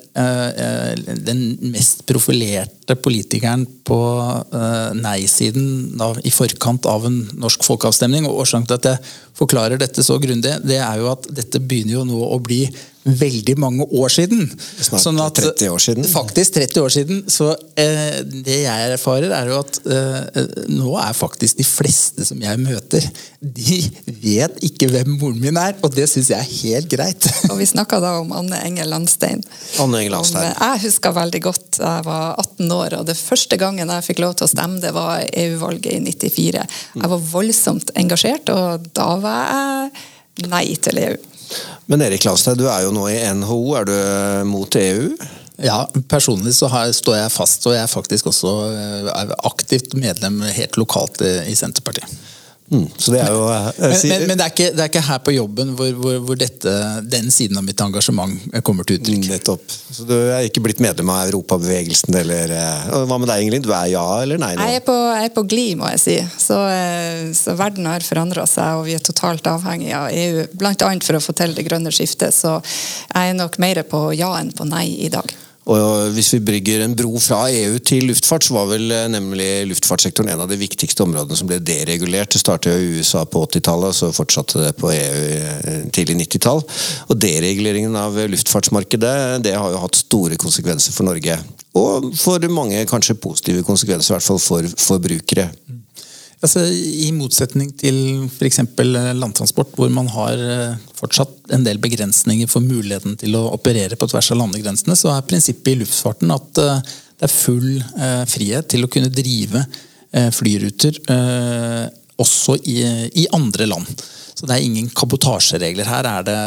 den 1.28 1.42
mest 1.74 2.06
profilerte 2.08 2.96
politikeren 2.96 3.66
på 3.88 3.98
nei-siden 4.96 6.00
i 6.24 6.32
forkant 6.32 6.88
av 6.88 7.10
en 7.10 7.18
norsk 7.44 7.66
folkeavstemning. 7.68 8.24
og 8.30 8.46
Årsaken 8.46 8.70
til 8.70 8.80
at 8.80 8.90
jeg 8.94 9.12
forklarer 9.42 9.82
dette 9.82 10.06
så 10.06 10.16
grundig, 10.22 10.56
det 10.64 10.80
er 10.80 11.04
jo 11.04 11.12
at 11.12 11.28
dette 11.28 11.60
begynner 11.60 12.00
jo 12.00 12.08
nå 12.08 12.24
å 12.24 12.40
bli 12.40 12.64
veldig 13.04 13.56
mange 13.62 13.88
år 13.98 14.12
siden. 14.14 14.46
Snart 14.82 15.06
sånn 15.06 15.22
at, 15.24 15.40
30 15.40 15.72
år 15.74 15.82
siden. 15.82 16.08
Faktisk 16.12 16.60
30 16.60 16.84
år 16.84 16.94
siden. 16.94 17.24
Så 17.32 17.50
eh, 17.80 18.20
det 18.22 18.60
jeg 18.66 18.92
erfarer, 18.98 19.32
er 19.34 19.50
jo 19.50 19.62
at 19.64 19.80
eh, 19.88 20.44
nå 20.70 20.94
er 21.02 21.18
faktisk 21.18 21.62
de 21.62 21.68
fleste 21.68 22.28
som 22.28 22.42
jeg 22.44 22.62
møter, 22.62 23.08
de 23.42 23.80
vet 24.22 24.60
ikke 24.68 24.92
hvem 24.92 25.16
moren 25.16 25.40
min 25.42 25.58
er, 25.58 25.74
og 25.82 25.96
det 25.96 26.06
syns 26.12 26.30
jeg 26.34 26.38
er 26.38 26.52
helt 26.62 26.92
greit. 26.92 27.30
Og 27.52 27.58
vi 27.58 27.66
snakka 27.70 27.98
da 28.04 28.14
om 28.22 28.30
Anne 28.36 28.60
Engel 28.68 28.92
Landstein. 28.92 29.42
Anne 29.82 30.04
Engel 30.04 30.20
Landstein. 30.20 30.52
Om, 30.52 30.62
jeg 30.62 30.86
husker 30.86 31.16
veldig 31.16 31.42
godt 31.48 31.82
jeg 31.82 32.06
var 32.06 32.36
18 32.38 32.70
år 32.76 32.82
år. 32.82 33.00
Og 33.00 33.08
det 33.08 33.18
første 33.20 33.58
gangen 33.60 33.92
jeg 33.92 34.08
fikk 34.08 34.22
lov 34.24 34.38
til 34.38 34.48
å 34.48 34.52
stemme, 34.52 34.82
det 34.84 34.94
var 34.96 35.24
EU-valget 35.26 35.94
i 35.94 36.02
94. 36.12 36.64
Jeg 36.96 37.14
var 37.14 37.28
voldsomt 37.32 37.94
engasjert, 38.00 38.52
og 38.54 38.88
da 38.96 39.10
var 39.22 39.44
jeg 39.52 40.48
nei 40.52 40.66
til 40.82 41.04
EU. 41.06 41.20
Men 41.92 42.04
Erik 42.06 42.26
Laustad, 42.28 42.60
du 42.60 42.68
er 42.70 42.86
jo 42.86 42.94
nå 42.96 43.08
i 43.12 43.20
NHO. 43.36 43.62
Er 43.80 43.88
du 43.90 43.96
mot 44.50 44.76
EU? 44.80 45.12
Ja, 45.62 45.84
personlig 46.10 46.56
så 46.58 46.70
står 46.96 47.18
jeg 47.20 47.34
fast, 47.34 47.66
og 47.70 47.76
jeg 47.76 47.86
er 47.86 47.92
faktisk 47.92 48.32
også 48.32 48.54
er 49.14 49.34
aktivt 49.46 49.94
medlem 49.94 50.42
helt 50.48 50.80
lokalt 50.80 51.22
i 51.22 51.54
Senterpartiet. 51.58 52.10
Mm, 52.72 52.86
så 52.96 53.12
det 53.12 53.20
er 53.20 53.34
jo, 53.36 53.40
eh, 53.52 53.66
men, 53.82 53.96
men, 54.08 54.22
men 54.30 54.38
det, 54.40 54.46
er 54.46 54.52
ikke, 54.54 54.68
det, 54.72 54.84
er 54.86 54.88
ikke, 54.88 55.04
her 55.04 55.18
på 55.26 55.34
jobben 55.36 55.74
hvor, 55.76 55.90
hvor, 56.00 56.14
hvor 56.24 56.38
dette, 56.40 56.72
den 57.04 57.28
siden 57.34 57.60
av 57.60 57.66
mitt 57.68 57.84
engasjement 57.84 58.46
kommer 58.64 58.88
til 58.88 59.02
uttrykk. 59.02 59.28
Nettopp. 59.28 59.76
Så 59.92 60.06
du 60.08 60.14
er 60.16 60.48
ikke 60.48 60.64
blitt 60.64 60.80
medlem 60.84 61.12
av 61.12 61.26
Europabevegelsen, 61.26 62.16
eller 62.22 62.56
eh, 62.56 62.88
Hva 63.10 63.20
med 63.20 63.28
deg, 63.28 63.44
Ingelin? 63.44 63.66
Du 63.66 63.74
er 63.76 63.92
ja 63.92 64.06
eller 64.22 64.40
nei 64.40 64.54
nå? 64.56 64.70
Jeg 64.72 64.80
er 64.80 64.88
på, 64.88 64.96
jeg 65.12 65.28
er 65.28 65.36
på 65.36 65.46
glid, 65.52 65.76
må 65.82 65.92
jeg 65.92 66.04
si. 66.06 66.18
Så, 66.40 66.62
eh, 66.72 67.28
så 67.36 67.58
verden 67.60 67.92
har 67.92 68.08
forandra 68.08 68.48
seg, 68.48 68.80
og 68.80 68.88
vi 68.88 68.96
er 68.96 69.04
totalt 69.04 69.52
avhengig 69.52 69.92
av 69.98 70.08
EU. 70.08 70.48
Bl.a. 70.56 70.96
for 71.04 71.20
å 71.20 71.24
få 71.28 71.36
til 71.36 71.60
det 71.60 71.68
grønne 71.68 71.92
skiftet. 71.92 72.32
Så 72.32 72.56
jeg 72.62 73.36
er 73.36 73.36
nok 73.36 73.60
mer 73.60 73.84
på 73.84 74.08
ja 74.16 74.32
enn 74.40 74.56
på 74.56 74.72
nei 74.72 74.88
i 75.04 75.12
dag. 75.12 75.28
Og 75.70 76.10
Hvis 76.16 76.32
vi 76.34 76.40
brygger 76.42 76.82
en 76.82 76.96
bro 76.98 77.20
fra 77.22 77.44
EU 77.54 77.78
til 77.86 78.08
luftfart, 78.10 78.48
så 78.48 78.56
var 78.56 78.70
vel 78.72 78.92
eh, 78.92 79.08
nemlig 79.14 79.50
luftfartssektoren 79.70 80.32
en 80.34 80.42
av 80.42 80.50
de 80.50 80.58
viktigste 80.58 81.06
områdene 81.06 81.38
som 81.38 81.50
ble 81.50 81.60
deregulert. 81.62 82.34
Det 82.34 82.42
startet 82.42 82.82
i 82.82 82.98
USA 82.98 83.22
på 83.30 83.44
80-tallet, 83.46 83.92
og 83.92 83.98
så 83.98 84.10
fortsatte 84.16 84.64
det 84.66 84.72
på 84.80 84.90
EU 84.90 85.28
eh, 85.38 85.84
tidlig 85.94 86.18
90-tall. 86.24 86.64
Og 87.10 87.22
Dereguleringen 87.22 87.96
av 88.00 88.18
luftfartsmarkedet 88.34 89.44
det 89.46 89.54
har 89.54 89.76
jo 89.76 89.84
hatt 89.84 90.02
store 90.02 90.40
konsekvenser 90.42 90.98
for 90.98 91.06
Norge. 91.12 91.38
Og 91.78 92.10
for 92.18 92.50
mange 92.52 92.82
kanskje 92.90 93.20
positive 93.22 93.62
konsekvenser, 93.68 94.16
i 94.16 94.18
hvert 94.18 94.30
fall 94.32 94.42
for 94.42 94.74
forbrukere. 94.90 95.52
Altså, 96.42 96.64
I 96.66 97.12
motsetning 97.14 97.70
til 97.78 97.98
f.eks. 98.26 98.64
Eh, 98.66 99.12
landtransport, 99.14 99.76
hvor 99.78 99.92
man 99.94 100.10
har 100.10 100.42
eh, 100.42 100.80
fortsatt 100.98 101.54
en 101.54 101.66
del 101.68 101.78
begrensninger 101.82 102.50
for 102.50 102.66
muligheten 102.66 103.14
til 103.22 103.38
å 103.38 103.46
operere 103.54 103.98
på 104.00 104.10
tvers 104.10 104.32
av 104.34 104.42
landegrensene, 104.42 104.98
så 104.98 105.14
er 105.14 105.28
prinsippet 105.30 105.76
i 105.76 105.80
luftfarten 105.84 106.34
at 106.34 106.62
eh, 106.64 106.82
det 107.22 107.28
er 107.28 107.36
full 107.36 107.68
frihet 108.26 108.66
til 108.74 108.82
å 108.82 108.88
kunne 108.90 109.12
drive 109.14 109.60
flyruter 110.34 110.96
også 112.18 112.56
i, 112.66 113.28
andre 113.30 113.68
land. 113.70 114.02
Så 114.34 114.50
det 114.50 114.56
er 114.56 114.66
ingen 114.66 114.88
kabotasjeregler. 114.90 115.86
Her 115.86 116.10
er 116.10 116.26
det 116.26 116.40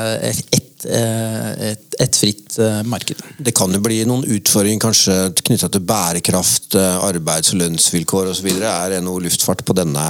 ett 0.59 0.74
et, 0.87 1.97
et, 2.01 2.17
fritt 2.19 2.59
marked. 2.89 3.21
Det 3.39 3.55
kan 3.57 3.73
jo 3.73 3.81
bli 3.83 4.03
noen 4.09 4.25
utfordringer 4.37 4.83
kanskje 4.85 5.17
knytta 5.41 5.71
til 5.73 5.85
bærekraft, 5.89 6.79
arbeids- 6.79 7.55
og 7.55 7.63
lønnsvilkår 7.63 8.33
osv. 8.33 8.51
Er 8.55 8.97
NHO 9.01 9.19
Luftfart 9.27 9.65
på 9.67 9.77
denne 9.77 10.07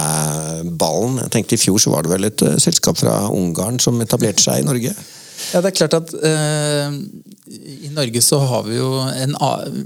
ballen? 0.79 1.21
Jeg 1.25 1.35
tenkte 1.35 1.57
I 1.57 1.63
fjor 1.65 1.81
så 1.81 1.93
var 1.93 2.05
det 2.05 2.13
vel 2.15 2.29
et 2.29 2.47
selskap 2.63 2.99
fra 2.99 3.25
Ungarn 3.33 3.79
som 3.83 4.01
etablerte 4.03 4.45
seg 4.45 4.63
i 4.63 4.67
Norge? 4.67 4.95
Ja, 5.51 5.61
det 5.61 5.71
er 5.71 5.77
klart 5.77 5.95
at 5.97 6.13
eh, 6.25 6.95
i 7.85 7.91
Norge 7.93 8.21
så 8.23 8.39
har 8.41 8.65
vi 8.67 8.79
jo 8.79 8.89
en 9.03 9.35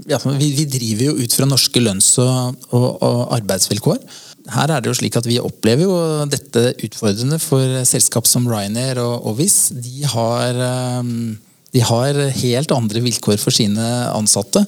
ja, 0.08 0.18
vi, 0.24 0.50
vi, 0.56 0.66
driver 0.70 1.10
jo 1.10 1.16
ut 1.20 1.36
fra 1.36 1.48
norske 1.48 1.82
lønns- 1.82 2.16
og, 2.22 2.60
og, 2.70 2.88
og, 3.02 3.20
arbeidsvilkår. 3.36 4.00
Her 4.48 4.72
er 4.72 4.80
det 4.80 4.88
jo 4.90 4.96
slik 4.96 5.18
at 5.20 5.26
vi 5.28 5.40
opplever 5.42 5.84
jo 5.84 5.96
dette 6.30 6.70
utfordrende 6.86 7.38
for 7.42 7.82
selskap 7.88 8.28
som 8.30 8.48
Ryanair 8.48 9.02
og, 9.02 9.26
Ovis. 9.32 9.68
De 9.74 10.06
har, 10.08 10.56
um, 11.00 11.36
de 11.74 11.84
har 11.84 12.22
helt 12.40 12.72
andre 12.74 13.04
vilkår 13.04 13.36
for 13.42 13.54
sine 13.54 13.86
ansatte. 14.14 14.64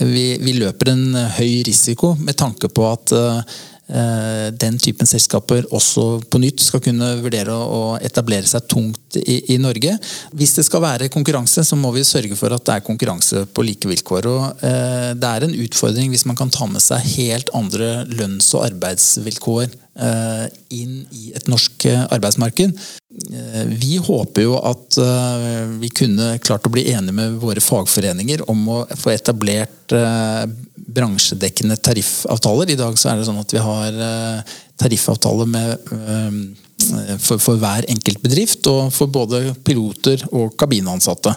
Vi, 0.00 0.26
vi, 0.42 0.56
løper 0.58 0.90
en 0.90 1.16
høy 1.36 1.62
risiko 1.66 2.14
med 2.18 2.36
tanke 2.40 2.70
på 2.72 2.86
at 2.90 3.12
Eh, 3.14 3.40
den 3.84 4.78
typen 4.80 5.04
selskaper 5.04 5.66
også 5.76 6.22
på 6.32 6.38
nytt 6.40 6.62
skal 6.64 6.80
kunne 6.80 7.10
vurdere 7.20 7.52
å 7.52 7.98
etablere 8.00 8.48
seg 8.48 8.64
tungt 8.70 9.18
i, 9.20 9.42
i, 9.52 9.58
Norge. 9.60 9.92
Hvis 10.32 10.54
det 10.56 10.64
skal 10.64 10.80
være 10.84 11.10
konkurranse, 11.12 11.60
så 11.68 11.76
må 11.76 11.90
vi 11.92 12.04
sørge 12.06 12.38
for 12.38 12.54
at 12.56 12.64
det 12.64 12.78
er 12.78 12.86
konkurranse 12.86 13.44
på 13.52 13.66
like 13.66 13.90
vilkår. 13.90 14.30
Og, 14.30 14.64
eh, 14.64 15.10
det 15.20 15.30
er 15.30 15.44
en 15.44 15.56
utfordring 15.66 16.08
hvis 16.14 16.24
man 16.24 16.38
kan 16.38 16.52
ta 16.54 16.64
med 16.70 16.80
seg 16.80 17.04
helt 17.18 17.52
andre 17.52 18.06
lønns- 18.08 18.54
og 18.56 18.64
arbeidsvilkår 18.70 19.68
eh, 19.68 20.46
inn 20.80 21.02
i 21.12 21.34
et 21.36 21.52
norsk 21.52 21.88
arbeidsmarked. 22.08 22.72
Eh, 23.14 23.66
vi 23.66 23.96
håper 24.02 24.42
jo 24.42 24.56
at 24.58 24.96
eh, 24.98 25.66
vi 25.78 25.90
kunne 25.94 26.34
klart 26.42 26.66
å 26.66 26.72
bli 26.74 26.88
enige 26.90 27.14
med 27.14 27.36
våre 27.42 27.62
fagforeninger 27.62 28.42
om 28.50 28.64
å 28.74 28.78
få 28.98 29.12
etablert 29.12 29.94
eh, 29.94 30.42
bransjedekkende 30.74 31.78
tariffavtaler. 31.78 32.72
I 32.74 32.78
dag 32.80 32.98
så 32.98 33.12
er 33.12 33.20
det 33.20 33.28
sånn 33.28 33.38
at 33.38 33.54
vi 33.54 33.62
har 33.62 34.00
tariffavtale 34.82 35.46
med, 35.48 35.86
for, 37.18 37.40
for, 37.42 37.58
hver 37.60 37.86
enkelt 37.90 38.22
bedrift, 38.24 38.66
og 38.70 38.92
for 38.94 39.10
både 39.12 39.54
piloter 39.66 40.24
og 40.32 40.54
kabinansatte. 40.60 41.34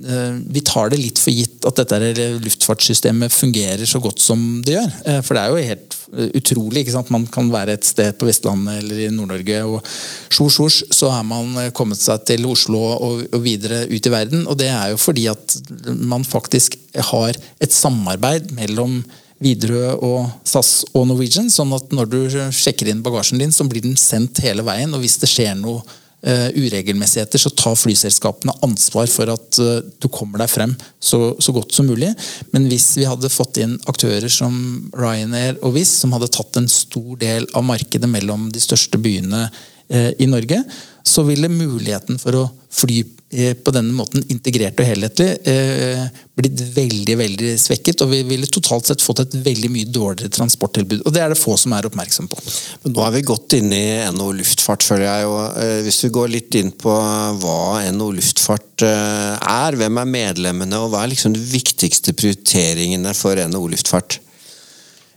Eh, 0.00 0.36
vi 0.50 0.62
tar 0.66 0.92
det 0.92 1.00
litt 1.00 1.20
for 1.20 1.34
gitt 1.34 1.66
at 1.68 1.82
dette 1.82 2.28
luftfartssystemet 2.40 3.32
fungerer 3.32 3.86
så 3.88 4.00
godt 4.02 4.22
som 4.22 4.60
det 4.66 4.78
gjør. 4.78 4.92
For 5.26 5.36
det 5.36 5.42
er 5.42 5.54
jo 5.54 5.70
helt 5.70 5.96
utrolig. 6.40 6.82
ikke 6.82 6.96
sant? 6.96 7.12
Man 7.14 7.26
kan 7.30 7.50
være 7.52 7.76
et 7.78 7.86
sted 7.86 8.16
på 8.18 8.28
Vestlandet 8.28 8.80
eller 8.80 9.04
i 9.04 9.08
Nord-Norge, 9.14 9.62
og 9.68 9.86
sjors, 10.32 10.56
sjors, 10.56 10.82
så 10.96 11.12
er 11.14 11.24
man 11.26 11.54
kommet 11.76 12.00
seg 12.00 12.24
til 12.28 12.48
Oslo 12.50 12.82
og, 12.96 13.24
og, 13.30 13.40
videre 13.44 13.84
ut 13.90 14.06
i 14.06 14.12
verden. 14.12 14.46
Og 14.50 14.58
det 14.60 14.70
er 14.72 14.92
jo 14.94 15.00
fordi 15.00 15.28
at 15.30 15.58
man 16.00 16.26
faktisk 16.26 16.78
har 17.12 17.36
et 17.60 17.74
samarbeid 17.74 18.50
mellom 18.56 19.00
Widerøe 19.40 19.94
og 20.04 20.28
SAS 20.44 20.84
og 20.92 21.06
Norwegian, 21.08 21.48
sånn 21.52 21.72
at 21.72 21.94
når 21.96 22.12
du 22.12 22.20
sjekker 22.52 22.90
inn 22.92 23.00
bagasjen 23.04 23.40
din, 23.40 23.54
så 23.54 23.64
blir 23.68 23.84
den 23.84 23.96
sendt 24.00 24.42
hele 24.44 24.64
veien. 24.66 24.92
Og 24.92 25.00
hvis 25.00 25.16
det 25.22 25.30
skjer 25.32 25.54
noe 25.56 25.80
uh, 25.80 26.48
uregelmessigheter, 26.52 27.40
så 27.40 27.52
tar 27.56 27.78
flyselskapene 27.80 28.52
ansvar 28.66 29.08
for 29.08 29.32
at 29.32 29.60
uh, 29.62 29.78
du 29.80 30.08
kommer 30.12 30.42
deg 30.42 30.52
frem 30.52 30.74
så, 30.98 31.22
så, 31.40 31.54
godt 31.56 31.72
som 31.76 31.88
mulig. 31.88 32.12
Men 32.52 32.68
hvis 32.68 32.92
vi 33.00 33.08
hadde 33.08 33.32
fått 33.32 33.62
inn 33.64 33.78
aktører 33.90 34.28
som 34.32 34.54
Ryanair 34.96 35.56
og 35.64 35.78
Wizz, 35.78 36.02
som 36.02 36.12
hadde 36.16 36.30
tatt 36.36 36.60
en 36.60 36.68
stor 36.70 37.16
del 37.20 37.48
av 37.56 37.64
markedet 37.66 38.10
mellom 38.10 38.50
de 38.52 38.60
største 38.62 39.00
byene 39.00 39.46
uh, 39.48 40.10
i 40.20 40.28
Norge, 40.28 40.60
så 41.00 41.24
ville 41.24 41.48
muligheten 41.48 42.20
for 42.20 42.42
å 42.42 42.48
fly 42.76 43.02
på 43.30 43.72
denne 43.74 43.94
måten 43.94 44.24
integrert 44.32 44.80
og 44.82 44.88
helhetlig 44.88 45.28
eh, 45.46 46.02
blitt 46.34 46.62
veldig 46.74 47.16
veldig 47.20 47.52
svekket. 47.62 48.02
Og 48.02 48.10
vi 48.10 48.22
ville 48.26 48.48
totalt 48.50 48.90
sett 48.90 49.04
fått 49.04 49.22
et 49.22 49.36
veldig 49.44 49.70
mye 49.70 49.90
dårligere 49.90 50.32
transporttilbud. 50.34 51.04
Og 51.04 51.14
det 51.14 51.22
er 51.22 51.30
det 51.30 51.38
få 51.38 51.54
som 51.60 51.76
er 51.76 51.86
oppmerksom 51.86 52.30
på. 52.30 52.40
Men 52.84 52.96
nå 52.96 53.04
er 53.06 53.14
vi 53.14 53.26
godt 53.30 53.58
inne 53.60 53.78
i 53.78 53.92
NHO 54.16 54.32
Luftfart, 54.40 54.86
føler 54.86 55.06
jeg. 55.06 55.28
Og 55.30 55.60
eh, 55.62 55.76
hvis 55.86 56.00
vi 56.06 56.14
går 56.16 56.32
litt 56.34 56.58
inn 56.58 56.72
på 56.74 56.96
hva 57.44 57.60
NHO 57.90 58.10
Luftfart 58.18 58.86
er, 58.86 59.78
hvem 59.78 60.02
er 60.02 60.14
medlemmene, 60.16 60.82
og 60.82 60.90
hva 60.94 61.04
er 61.04 61.12
liksom 61.12 61.36
de 61.36 61.44
viktigste 61.44 62.16
prioriteringene 62.18 63.14
for 63.14 63.38
NHO 63.38 63.70
Luftfart? 63.76 64.18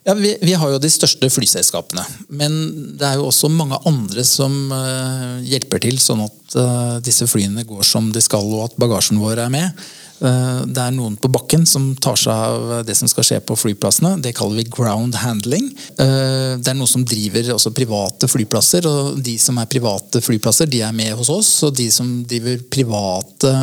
Ja, 0.04 0.14
vi, 0.14 0.38
vi, 0.42 0.54
har 0.54 0.72
jo 0.74 0.82
de 0.84 0.92
største 0.92 1.30
flyselskapene. 1.32 2.04
Men 2.36 2.56
det 3.00 3.08
er 3.08 3.20
jo 3.20 3.30
også 3.30 3.48
mange 3.52 3.80
andre 3.88 4.26
som 4.28 4.52
uh, 4.74 5.40
hjelper 5.48 5.80
til, 5.86 6.00
sånn 6.02 6.26
at 6.26 6.56
uh, 6.60 6.96
disse 7.04 7.28
flyene 7.32 7.64
går 7.68 7.86
som 7.88 8.10
de 8.12 8.24
skal, 8.24 8.50
og 8.52 8.66
at 8.68 8.80
bagasjen 8.84 9.22
vår 9.24 9.46
er 9.46 9.54
med. 9.54 9.86
Uh, 10.20 10.68
det 10.68 10.82
er 10.84 10.92
noen 10.96 11.16
på 11.20 11.32
bakken 11.32 11.64
som 11.68 11.94
tar 12.04 12.20
seg 12.20 12.36
av 12.36 12.84
det 12.88 12.98
som 13.00 13.08
skal 13.08 13.28
skje 13.30 13.40
på 13.48 13.56
flyplassene. 13.62 14.18
Det 14.26 14.36
kaller 14.36 14.60
vi 14.60 14.68
ground 14.76 15.16
handling. 15.24 15.72
Det 15.96 16.68
er 16.68 16.76
noen 16.76 16.92
som 16.92 17.08
driver 17.08 17.54
også 17.56 17.72
private 17.76 18.28
flyplasser, 18.28 18.90
og 18.90 19.24
de 19.24 19.38
som 19.40 19.62
er 19.62 19.72
private 19.72 20.20
flyplasser, 20.26 20.68
de 20.68 20.84
er 20.84 20.92
med 20.96 21.16
hos 21.16 21.32
oss. 21.32 21.54
Og 21.64 21.72
de 21.80 21.88
som 21.96 22.12
driver 22.28 22.60
private 22.76 23.56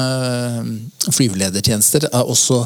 flyveledertjenester, 1.04 2.08
er 2.08 2.32
også 2.32 2.64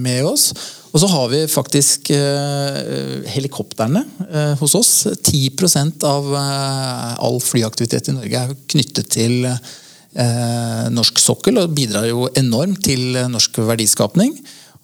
med 0.00 0.24
oss. 0.24 0.50
Og 0.90 0.98
så 0.98 1.06
har 1.06 1.28
vi 1.30 1.40
faktisk 1.46 2.10
eh, 2.14 3.26
helikoptrene 3.30 4.02
eh, 4.26 4.54
hos 4.58 4.74
oss. 4.74 4.94
10 5.22 6.02
av 6.06 6.32
eh, 6.34 7.12
all 7.22 7.38
flyaktivitet 7.42 8.10
i 8.10 8.16
Norge 8.16 8.40
er 8.40 8.56
knyttet 8.74 9.12
til 9.14 9.46
eh, 9.46 10.88
norsk 10.90 11.22
sokkel 11.22 11.62
og 11.62 11.76
bidrar 11.76 12.08
jo 12.10 12.26
enormt 12.34 12.82
til 12.88 13.14
norsk 13.30 13.62
verdiskapning. 13.70 14.34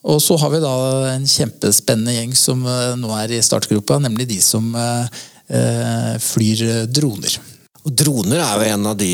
Og 0.07 0.23
så 0.23 0.39
har 0.39 0.53
vi 0.55 0.63
da 0.63 0.77
en 1.17 1.27
kjempespennende 1.27 2.15
gjeng 2.21 2.39
som 2.39 2.63
eh, 2.71 2.95
nå 3.01 3.11
er 3.19 3.35
i 3.35 3.43
startgropa, 3.43 3.99
nemlig 4.07 4.29
de 4.31 4.39
som 4.45 4.71
eh, 4.79 6.15
flyr 6.23 6.87
droner. 6.87 7.41
Og 7.87 7.93
Droner 7.95 8.41
er 8.43 8.59
jo 8.59 8.71
en 8.75 8.87
av 8.91 8.97
de, 8.99 9.11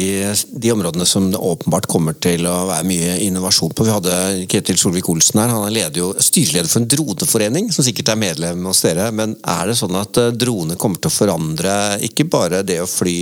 de, 0.48 0.70
områdene 0.72 1.04
som 1.04 1.26
det 1.30 1.36
åpenbart 1.36 1.84
kommer 1.92 2.16
til 2.16 2.46
å 2.48 2.54
være 2.70 2.86
mye 2.88 3.18
innovasjon 3.26 3.74
på. 3.76 3.84
Vi 3.84 3.92
hadde 3.92 4.14
Ketil 4.48 4.80
Solvik-Olsen 4.80 5.42
her, 5.42 5.52
han 5.52 5.76
er 5.76 5.98
jo, 6.00 6.14
styreleder 6.16 6.70
for 6.72 6.80
en 6.80 6.88
droneforening, 6.88 7.68
som 7.74 7.84
sikkert 7.84 8.14
er 8.14 8.22
medlem 8.22 8.64
hos 8.70 8.80
dere. 8.86 9.10
Men 9.12 9.36
er 9.36 9.68
det 9.68 9.76
sånn 9.76 10.00
at 10.00 10.22
eh, 10.22 10.32
droner 10.32 10.80
kommer 10.80 11.02
til 11.02 11.12
å 11.12 11.18
forandre 11.18 11.76
ikke 12.08 12.30
bare 12.32 12.64
det 12.64 12.80
å 12.80 12.88
fly 12.88 13.18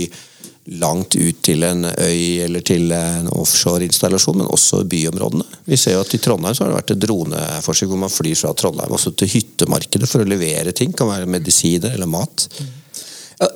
langt 0.79 1.17
ut 1.19 1.41
til 1.43 1.65
en 1.67 1.83
øy 1.89 2.45
eller 2.45 2.63
til 2.63 2.93
en 2.95 3.27
offshore-installasjon, 3.33 4.39
men 4.39 4.51
også 4.55 4.85
byområdene. 4.87 5.43
Vi 5.67 5.75
ser 5.75 5.97
jo 5.97 6.05
at 6.05 6.15
I 6.15 6.21
Trondheim 6.23 6.55
så 6.55 6.63
har 6.63 6.71
det 6.71 6.79
vært 6.79 6.93
et 6.95 7.01
droneforsøk 7.03 7.91
hvor 7.91 8.05
man 8.05 8.13
flyr 8.13 8.39
fra 8.39 8.53
Trondheim 8.55 8.95
også 8.95 9.11
til 9.19 9.35
hyttemarkedet 9.35 10.07
for 10.07 10.23
å 10.23 10.31
levere 10.31 10.71
ting. 10.71 10.95
Kan 10.95 11.11
være 11.11 11.27
medisiner 11.27 11.97
eller 11.97 12.07
mat. 12.07 12.47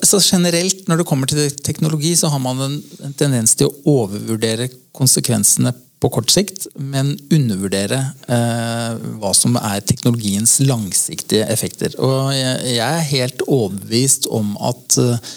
Så 0.05 0.19
generelt, 0.23 0.87
Når 0.87 0.97
det 0.97 1.05
kommer 1.05 1.29
til 1.29 1.51
teknologi, 1.61 2.15
så 2.15 2.31
har 2.33 2.39
man 2.39 2.61
en 2.65 3.13
tendens 3.17 3.55
til 3.55 3.69
å 3.69 3.75
overvurdere 4.01 4.69
konsekvensene 4.95 5.73
på 6.01 6.09
kort 6.11 6.31
sikt, 6.33 6.67
men 6.75 7.13
undervurdere 7.33 7.99
eh, 8.27 9.05
hva 9.21 9.31
som 9.37 9.55
er 9.57 9.85
teknologiens 9.85 10.57
langsiktige 10.65 11.47
effekter. 11.51 11.95
Og 12.01 12.33
jeg, 12.35 12.75
jeg 12.75 12.83
er 12.85 13.11
helt 13.11 13.45
overbevist 13.47 14.27
om 14.33 14.53
at 14.59 14.97
eh, 15.01 15.31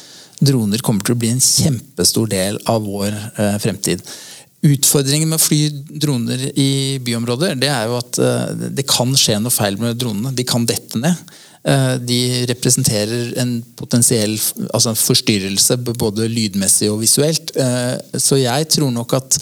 droner 0.44 0.82
kommer 0.84 1.06
til 1.06 1.16
å 1.16 1.20
bli 1.20 1.30
en 1.34 1.44
kjempestor 1.44 2.28
del 2.32 2.58
av 2.70 2.84
vår 2.86 3.14
eh, 3.14 3.56
fremtid. 3.62 4.02
Utfordringen 4.66 5.30
med 5.30 5.38
å 5.38 5.44
fly 5.44 5.60
droner 6.02 6.48
i 6.58 6.98
byområder 7.06 7.58
det 7.60 7.70
er 7.70 7.86
jo 7.86 8.00
at 8.00 8.18
eh, 8.22 8.70
det 8.80 8.88
kan 8.90 9.14
skje 9.18 9.38
noe 9.42 9.54
feil 9.54 9.78
med 9.80 9.98
dronene. 10.00 10.34
De 10.34 10.46
kan 10.46 10.66
dette 10.66 10.98
ned. 10.98 11.36
Eh, 11.68 11.94
de 12.00 12.46
representerer 12.48 13.34
en 13.42 13.58
potensiell 13.76 14.38
altså 14.72 14.92
en 14.94 15.00
forstyrrelse 15.00 15.76
både 15.84 16.28
lydmessig 16.32 16.88
og 16.88 17.02
visuelt. 17.02 17.52
Eh, 17.60 17.96
så 18.16 18.38
jeg 18.40 18.68
tror 18.72 18.92
nok 18.94 19.12
at 19.18 19.36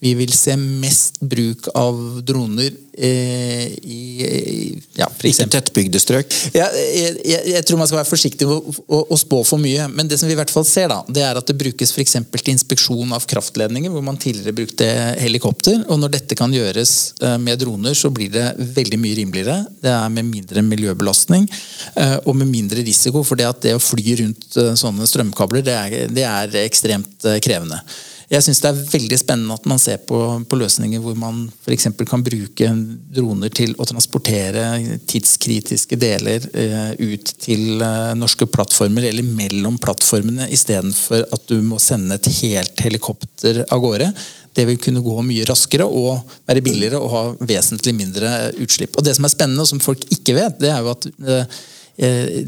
vi 0.00 0.14
vil 0.16 0.32
se 0.32 0.54
mest 0.56 1.18
bruk 1.20 1.66
av 1.76 1.98
droner 2.24 2.70
eh, 2.96 3.66
i, 3.84 4.78
ja, 4.96 5.08
Ikke 5.28 5.44
tettbygde 5.52 6.00
strøk? 6.00 6.32
Ja, 6.56 6.70
jeg, 6.72 7.18
jeg, 7.20 7.42
jeg, 7.52 7.64
tror 7.68 7.80
man 7.82 7.88
skal 7.90 8.00
være 8.00 8.08
forsiktig 8.08 8.48
med 8.48 8.78
å, 8.80 9.00
å, 9.04 9.18
spå 9.20 9.42
for 9.44 9.60
mye. 9.60 9.90
Men 9.92 10.08
det 10.08 10.16
som 10.20 10.30
vi 10.30 10.32
i 10.32 10.38
hvert 10.38 10.52
fall 10.52 10.64
ser, 10.64 10.88
da, 10.88 11.02
det 11.04 11.24
er 11.26 11.36
at 11.36 11.50
det 11.50 11.58
brukes 11.60 11.92
for 11.92 12.00
til 12.00 12.52
inspeksjon 12.54 13.12
av 13.12 13.26
kraftledninger, 13.28 13.92
hvor 13.92 14.04
man 14.06 14.16
tidligere 14.20 14.56
brukte 14.56 14.88
helikopter. 15.20 15.82
og 15.88 16.00
Når 16.00 16.14
dette 16.16 16.38
kan 16.38 16.54
gjøres 16.54 16.94
eh, 17.20 17.36
med 17.42 17.60
droner, 17.60 17.92
så 17.92 18.08
blir 18.14 18.32
det 18.32 18.46
veldig 18.56 19.00
mye 19.02 19.18
rimeligere. 19.20 19.58
Det 19.84 19.92
er 19.92 20.14
med 20.14 20.30
mindre 20.30 20.64
miljøbelastning 20.64 21.44
eh, 21.92 22.16
og 22.24 22.38
med 22.40 22.48
mindre 22.48 22.86
risiko. 22.88 23.20
For 23.26 23.36
det 23.36 23.50
at 23.52 23.60
det 23.68 23.76
å 23.76 23.84
fly 23.84 24.16
rundt 24.22 24.56
eh, 24.56 24.72
sånne 24.80 25.08
strømkabler, 25.12 25.66
det 25.66 25.76
er, 25.76 25.98
det 26.08 26.24
er 26.24 26.62
ekstremt 26.64 27.28
krevende. 27.44 27.82
Jeg 28.30 28.44
syns 28.46 28.60
det 28.62 28.68
er 28.70 28.90
veldig 28.92 29.16
spennende 29.18 29.54
at 29.58 29.64
man 29.66 29.80
ser 29.82 29.96
på, 30.06 30.18
på 30.46 30.58
løsninger 30.58 31.00
hvor 31.02 31.16
man 31.18 31.48
f.eks. 31.64 31.88
kan 32.06 32.22
bruke 32.22 32.68
droner 33.10 33.50
til 33.50 33.72
å 33.74 33.86
transportere 33.90 34.62
tidskritiske 35.10 35.98
deler 35.98 36.46
eh, 36.54 36.92
ut 36.94 37.32
til 37.42 37.82
eh, 37.82 38.12
norske 38.14 38.46
plattformer, 38.46 39.08
eller 39.10 39.26
mellom 39.26 39.80
plattformene, 39.82 40.46
istedenfor 40.54 41.26
at 41.26 41.50
du 41.50 41.58
må 41.66 41.82
sende 41.82 42.20
et 42.20 42.30
helt 42.38 42.86
helikopter 42.86 43.64
av 43.66 43.82
gårde. 43.82 44.12
det 44.54 44.68
vil 44.68 44.78
kunne 44.82 45.02
gå 45.02 45.26
mye 45.26 45.50
raskere 45.50 45.90
og 45.90 46.22
være 46.46 46.62
billigere 46.62 47.02
og 47.02 47.10
ha 47.10 47.26
vesentlig 47.42 47.98
mindre 47.98 48.52
utslipp. 48.62 48.94
Og 48.94 49.04
Det 49.04 49.18
som 49.18 49.26
er 49.26 49.34
spennende, 49.34 49.66
og 49.66 49.74
som 49.74 49.82
folk 49.82 50.06
ikke 50.10 50.38
vet, 50.38 50.62
det 50.62 50.70
er 50.70 50.82
jo 50.86 50.94
at 50.94 51.06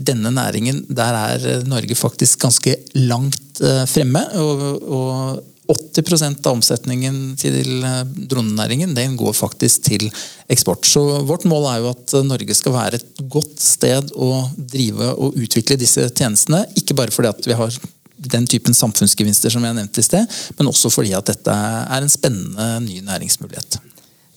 denne 0.09 0.31
næringen, 0.33 0.85
der 0.89 1.17
er 1.19 1.65
Norge 1.69 1.95
faktisk 1.99 2.41
ganske 2.41 2.77
langt 2.95 3.61
fremme. 3.91 4.23
og, 4.41 4.63
og 4.83 5.43
80% 5.73 6.47
av 6.47 6.57
omsetningen 6.57 7.19
til 7.41 7.85
eh, 7.87 8.03
dronenæringen 8.31 8.95
den 8.97 9.17
går 9.21 9.35
faktisk 9.37 9.89
til 9.89 10.09
eksport. 10.53 10.87
Så 10.89 11.03
Vårt 11.29 11.47
mål 11.49 11.69
er 11.71 11.81
jo 11.83 11.91
at 11.93 12.17
Norge 12.27 12.57
skal 12.59 12.77
være 12.77 13.01
et 13.01 13.25
godt 13.33 13.59
sted 13.63 14.13
å 14.15 14.47
drive 14.57 15.13
og 15.17 15.39
utvikle 15.41 15.81
disse 15.81 16.09
tjenestene. 16.11 16.65
Ikke 16.79 16.97
bare 16.99 17.15
fordi 17.15 17.33
at 17.33 17.49
vi 17.49 17.59
har 17.59 17.81
den 18.23 18.47
typen 18.47 18.75
samfunnsgevinster 18.77 19.51
som 19.51 19.65
jeg 19.67 19.77
nevnte 19.77 20.03
i 20.03 20.07
sted, 20.07 20.43
men 20.59 20.71
også 20.71 20.93
fordi 20.93 21.15
at 21.19 21.33
dette 21.33 21.55
er 21.55 21.99
en 21.99 22.13
spennende 22.13 22.69
ny 22.85 23.01
næringsmulighet. 23.07 23.81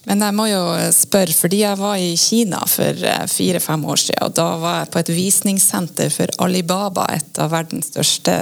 Men 0.05 0.21
jeg 0.21 0.37
må 0.37 0.45
jo 0.51 0.61
spørre, 0.93 1.33
fordi 1.33 1.63
jeg 1.63 1.79
var 1.79 1.97
i 1.97 2.11
Kina 2.19 2.61
for 2.69 3.05
eh, 3.09 3.23
fire-fem 3.29 3.85
år 3.89 4.01
siden. 4.03 4.21
og 4.27 4.35
Da 4.37 4.47
var 4.61 4.77
jeg 4.83 4.91
på 4.93 5.01
et 5.01 5.13
visningssenter 5.17 6.11
for 6.13 6.35
Alibaba, 6.45 7.07
et 7.15 7.41
av 7.41 7.49
verdens 7.55 7.89
største 7.89 8.35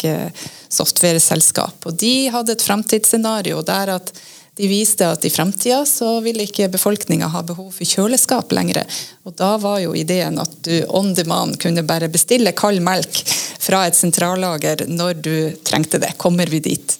tech-software-selskap. 0.00 1.86
Og 1.86 1.96
De 2.00 2.28
hadde 2.32 2.52
et 2.56 2.62
framtidsscenario 2.66 3.62
der 3.66 3.96
at 3.96 4.12
de 4.60 4.68
viste 4.68 5.06
at 5.06 5.24
i 5.24 5.30
framtida 5.32 5.84
så 5.88 6.18
ville 6.20 6.44
ikke 6.44 6.68
befolkninga 6.72 7.30
ha 7.32 7.40
behov 7.46 7.70
for 7.72 7.88
kjøleskap 7.88 8.50
lenger. 8.52 8.82
Og 9.24 9.32
da 9.38 9.54
var 9.62 9.78
jo 9.80 9.94
ideen 9.96 10.36
at 10.42 10.58
du 10.66 10.74
on 10.88 11.14
demand 11.16 11.56
kunne 11.62 11.86
bare 11.86 12.10
bestille 12.12 12.52
kald 12.52 12.82
melk 12.84 13.22
fra 13.60 13.86
et 13.88 13.96
sentrallager 13.96 14.84
når 14.90 15.22
du 15.24 15.34
trengte 15.64 16.00
det. 16.02 16.12
Kommer 16.20 16.50
vi 16.50 16.60
dit? 16.66 16.98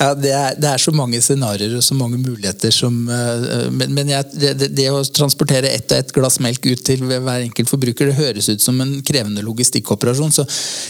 Ja, 0.00 0.08
det 0.14 0.30
er, 0.32 0.56
det 0.60 0.68
er, 0.68 0.80
så 0.80 0.92
mange 0.94 1.20
scenarioer 1.22 1.76
og 1.78 1.84
så 1.84 1.96
mange 1.96 2.18
muligheter 2.20 2.72
som 2.74 2.96
uh, 3.08 3.68
Men, 3.72 3.94
men 3.96 4.10
jeg, 4.12 4.26
det, 4.34 4.70
det, 4.76 4.86
å 4.92 5.02
transportere 5.04 5.70
ett 5.70 5.90
og 5.90 5.98
ett 5.98 6.12
glass 6.14 6.38
melk 6.42 6.66
ut 6.66 6.82
til 6.86 7.04
hver 7.06 7.44
enkelt 7.44 7.70
forbruker, 7.70 8.10
det 8.10 8.18
høres 8.18 8.50
ut 8.50 8.62
som 8.62 8.80
en 8.82 8.96
krevende 9.06 9.44
logistikkoperasjon. 9.46 10.34
Så 10.34 10.46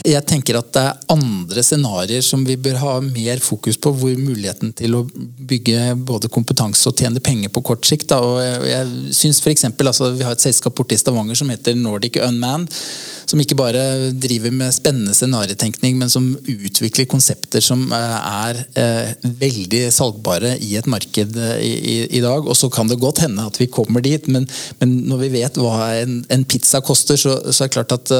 jeg 0.07 0.23
tenker 0.29 0.59
at 0.59 0.71
det 0.75 0.83
er 0.87 1.15
andre 1.15 1.63
scenarioer 1.65 2.25
som 2.25 2.45
vi 2.47 2.57
bør 2.59 2.79
ha 2.81 2.95
mer 3.05 3.41
fokus 3.43 3.79
på, 3.81 3.93
hvor 3.95 4.17
muligheten 4.19 4.73
til 4.77 4.97
å 4.99 5.05
bygge 5.07 5.95
både 6.07 6.31
kompetanse 6.33 6.87
og 6.89 6.97
tjene 6.99 7.23
penger 7.23 7.53
på 7.53 7.63
kort 7.71 7.87
sikt. 7.87 8.09
Da. 8.11 8.21
Og 8.23 8.41
jeg, 8.41 8.91
jeg 9.21 9.39
for 9.41 9.53
eksempel, 9.53 9.91
altså, 9.91 10.11
Vi 10.17 10.25
har 10.27 10.35
et 10.35 10.43
selskap 10.43 10.75
borte 10.77 10.95
i 10.95 11.01
Stavanger 11.01 11.37
som 11.37 11.49
heter 11.51 11.77
Nordic 11.77 12.19
Unmanned 12.21 12.71
som 13.29 13.41
ikke 13.41 13.57
bare 13.59 13.83
driver 14.13 14.53
med 14.55 14.73
spennende 14.75 15.13
scenariotenkning, 15.15 15.97
men 15.99 16.11
som 16.11 16.31
utvikler 16.39 17.09
konsepter 17.09 17.63
som 17.63 17.83
eh, 17.95 18.17
er 18.47 18.61
eh, 18.79 19.27
veldig 19.41 19.83
salgbare 19.93 20.55
i 20.63 20.73
et 20.79 20.89
marked 20.91 21.37
eh, 21.37 21.61
i, 21.65 21.71
i, 21.93 21.95
i, 22.17 22.23
dag. 22.23 22.47
Og 22.47 22.57
så 22.57 22.69
kan 22.73 22.89
det 22.89 22.99
godt 23.01 23.23
hende 23.25 23.45
at 23.47 23.59
vi 23.61 23.69
kommer 23.71 24.03
dit, 24.05 24.27
men, 24.31 24.47
men 24.81 24.95
når 25.09 25.23
vi 25.25 25.31
vet 25.37 25.61
hva 25.61 25.91
en, 26.01 26.21
en 26.31 26.47
pizza 26.47 26.81
koster, 26.85 27.19
så, 27.19 27.37
så, 27.49 27.63
er 27.63 27.69
det 27.69 27.75
klart 27.75 27.95
at 27.95 28.11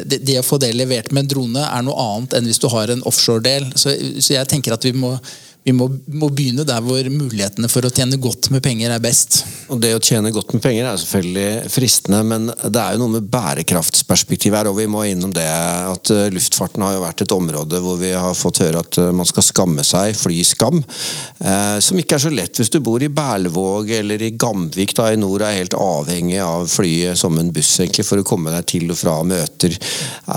det, 0.00 0.22
det, 0.24 0.40
å 0.40 0.46
få 0.46 0.60
det 0.62 0.72
levert 0.76 1.12
med 1.12 1.26
en 1.26 1.30
drone 1.34 1.66
er 1.66 1.84
noe 1.86 2.08
annet 2.08 2.38
enn 2.38 2.48
hvis 2.48 2.60
du 2.62 2.68
har 2.72 2.92
en 2.92 3.04
offshore-del. 3.08 3.70
Så, 3.74 3.94
så 4.18 4.36
jeg 4.36 4.50
tenker 4.50 4.76
at 4.76 4.86
vi 4.86 4.94
må 4.96 5.16
vi 5.60 5.74
må, 5.76 5.90
må, 6.16 6.30
begynne 6.32 6.64
der 6.64 6.80
hvor 6.80 7.04
mulighetene 7.12 7.68
for 7.68 7.84
å 7.84 7.90
tjene 7.92 8.16
godt 8.20 8.48
med 8.52 8.62
penger 8.64 8.94
er 8.94 9.02
best. 9.02 9.42
Og 9.68 9.80
Det 9.82 9.92
å 9.92 10.00
tjene 10.00 10.32
godt 10.32 10.54
med 10.56 10.62
penger 10.64 10.86
er 10.88 11.00
selvfølgelig 11.02 11.72
fristende, 11.74 12.20
men 12.24 12.48
det 12.48 12.80
er 12.80 12.96
jo 12.96 13.02
noe 13.02 13.18
med 13.18 13.28
bærekraftsperspektiv 13.32 14.56
her, 14.56 14.70
og 14.70 14.78
vi 14.78 14.88
må 14.90 15.04
innom 15.10 15.34
det 15.36 15.44
at 15.44 16.12
eh, 16.14 16.30
luftfarten 16.32 16.84
har 16.84 16.94
jo 16.96 17.02
vært 17.04 17.24
et 17.26 17.34
område 17.36 17.82
hvor 17.84 17.98
vi 18.00 18.14
har 18.16 18.38
fått 18.38 18.62
høre 18.64 18.80
at 18.80 19.00
eh, 19.02 19.10
man 19.12 19.28
skal 19.28 19.44
skamme 19.44 19.84
seg, 19.84 20.16
fly 20.16 20.38
skam. 20.48 20.80
Eh, 20.80 21.76
som 21.84 22.00
ikke 22.00 22.16
er 22.16 22.24
så 22.24 22.32
lett 22.32 22.56
hvis 22.56 22.72
du 22.72 22.80
bor 22.84 23.04
i 23.04 23.12
Berlevåg 23.12 23.92
eller 24.00 24.24
i 24.24 24.32
Gamvik 24.40 24.96
da 24.96 25.10
i 25.12 25.20
nord 25.20 25.44
er 25.44 25.58
helt 25.58 25.76
avhengig 25.76 26.40
av 26.40 26.70
flyet 26.72 27.20
som 27.20 27.36
en 27.36 27.52
buss 27.52 27.74
egentlig 27.82 28.08
for 28.08 28.22
å 28.22 28.26
komme 28.26 28.54
deg 28.56 28.64
til 28.72 28.88
og 28.88 29.00
fra 29.02 29.18
møter. 29.28 29.76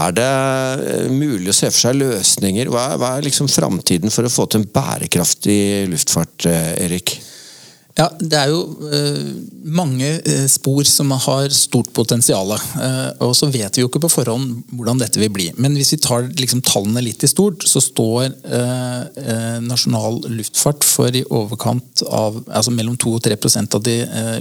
Er 0.03 0.19
det 0.19 0.29
eh, 0.83 1.09
mulig 1.15 1.53
å 1.53 1.57
se 1.63 1.71
for 1.71 1.87
seg 1.87 2.01
løsninger? 2.03 2.67
Hva 2.73 2.89
er, 2.91 2.99
hva 2.99 3.15
er 3.15 3.29
liksom 3.31 3.47
framtiden 3.47 4.11
for 4.11 4.27
å 4.27 4.35
få 4.35 4.49
til 4.51 4.65
en 4.65 4.69
bærekraft 4.73 5.12
bærekraftig 5.13 5.89
luftfart, 5.89 6.45
eh, 6.45 6.85
Erik? 6.85 7.19
Ja, 7.95 8.09
Det 8.17 8.33
er 8.33 8.49
jo 8.49 8.89
eh, 8.89 9.35
mange 9.63 10.19
uh, 10.25 10.47
spor 10.49 10.83
som 10.83 11.11
har 11.11 11.49
stort 11.53 11.93
potensial. 11.93 12.49
Eh, 12.51 13.11
og 13.21 13.35
så 13.35 13.45
vet 13.53 13.77
vi 13.77 13.83
jo 13.83 13.87
ikke 13.87 14.01
på 14.01 14.09
forhånd 14.09 14.63
hvordan 14.73 14.97
dette 14.97 15.19
vil 15.21 15.29
bli. 15.29 15.51
Men 15.61 15.75
hvis 15.77 15.93
vi 15.93 15.99
tar 16.01 16.25
liksom, 16.25 16.63
tallene 16.65 17.03
litt 17.05 17.21
i 17.21 17.29
stort, 17.29 17.61
så 17.61 17.79
står 17.79 18.33
nasjonal 19.61 20.23
luftfart 20.33 20.83
for 20.83 21.13
i 21.13 21.21
overkant 21.29 22.01
av 22.09 22.41
altså 22.49 22.73
mellom 22.73 22.97
2 22.97 23.13
og 23.13 23.21
3% 23.27 23.77
av 23.77 23.85
de 23.85 23.99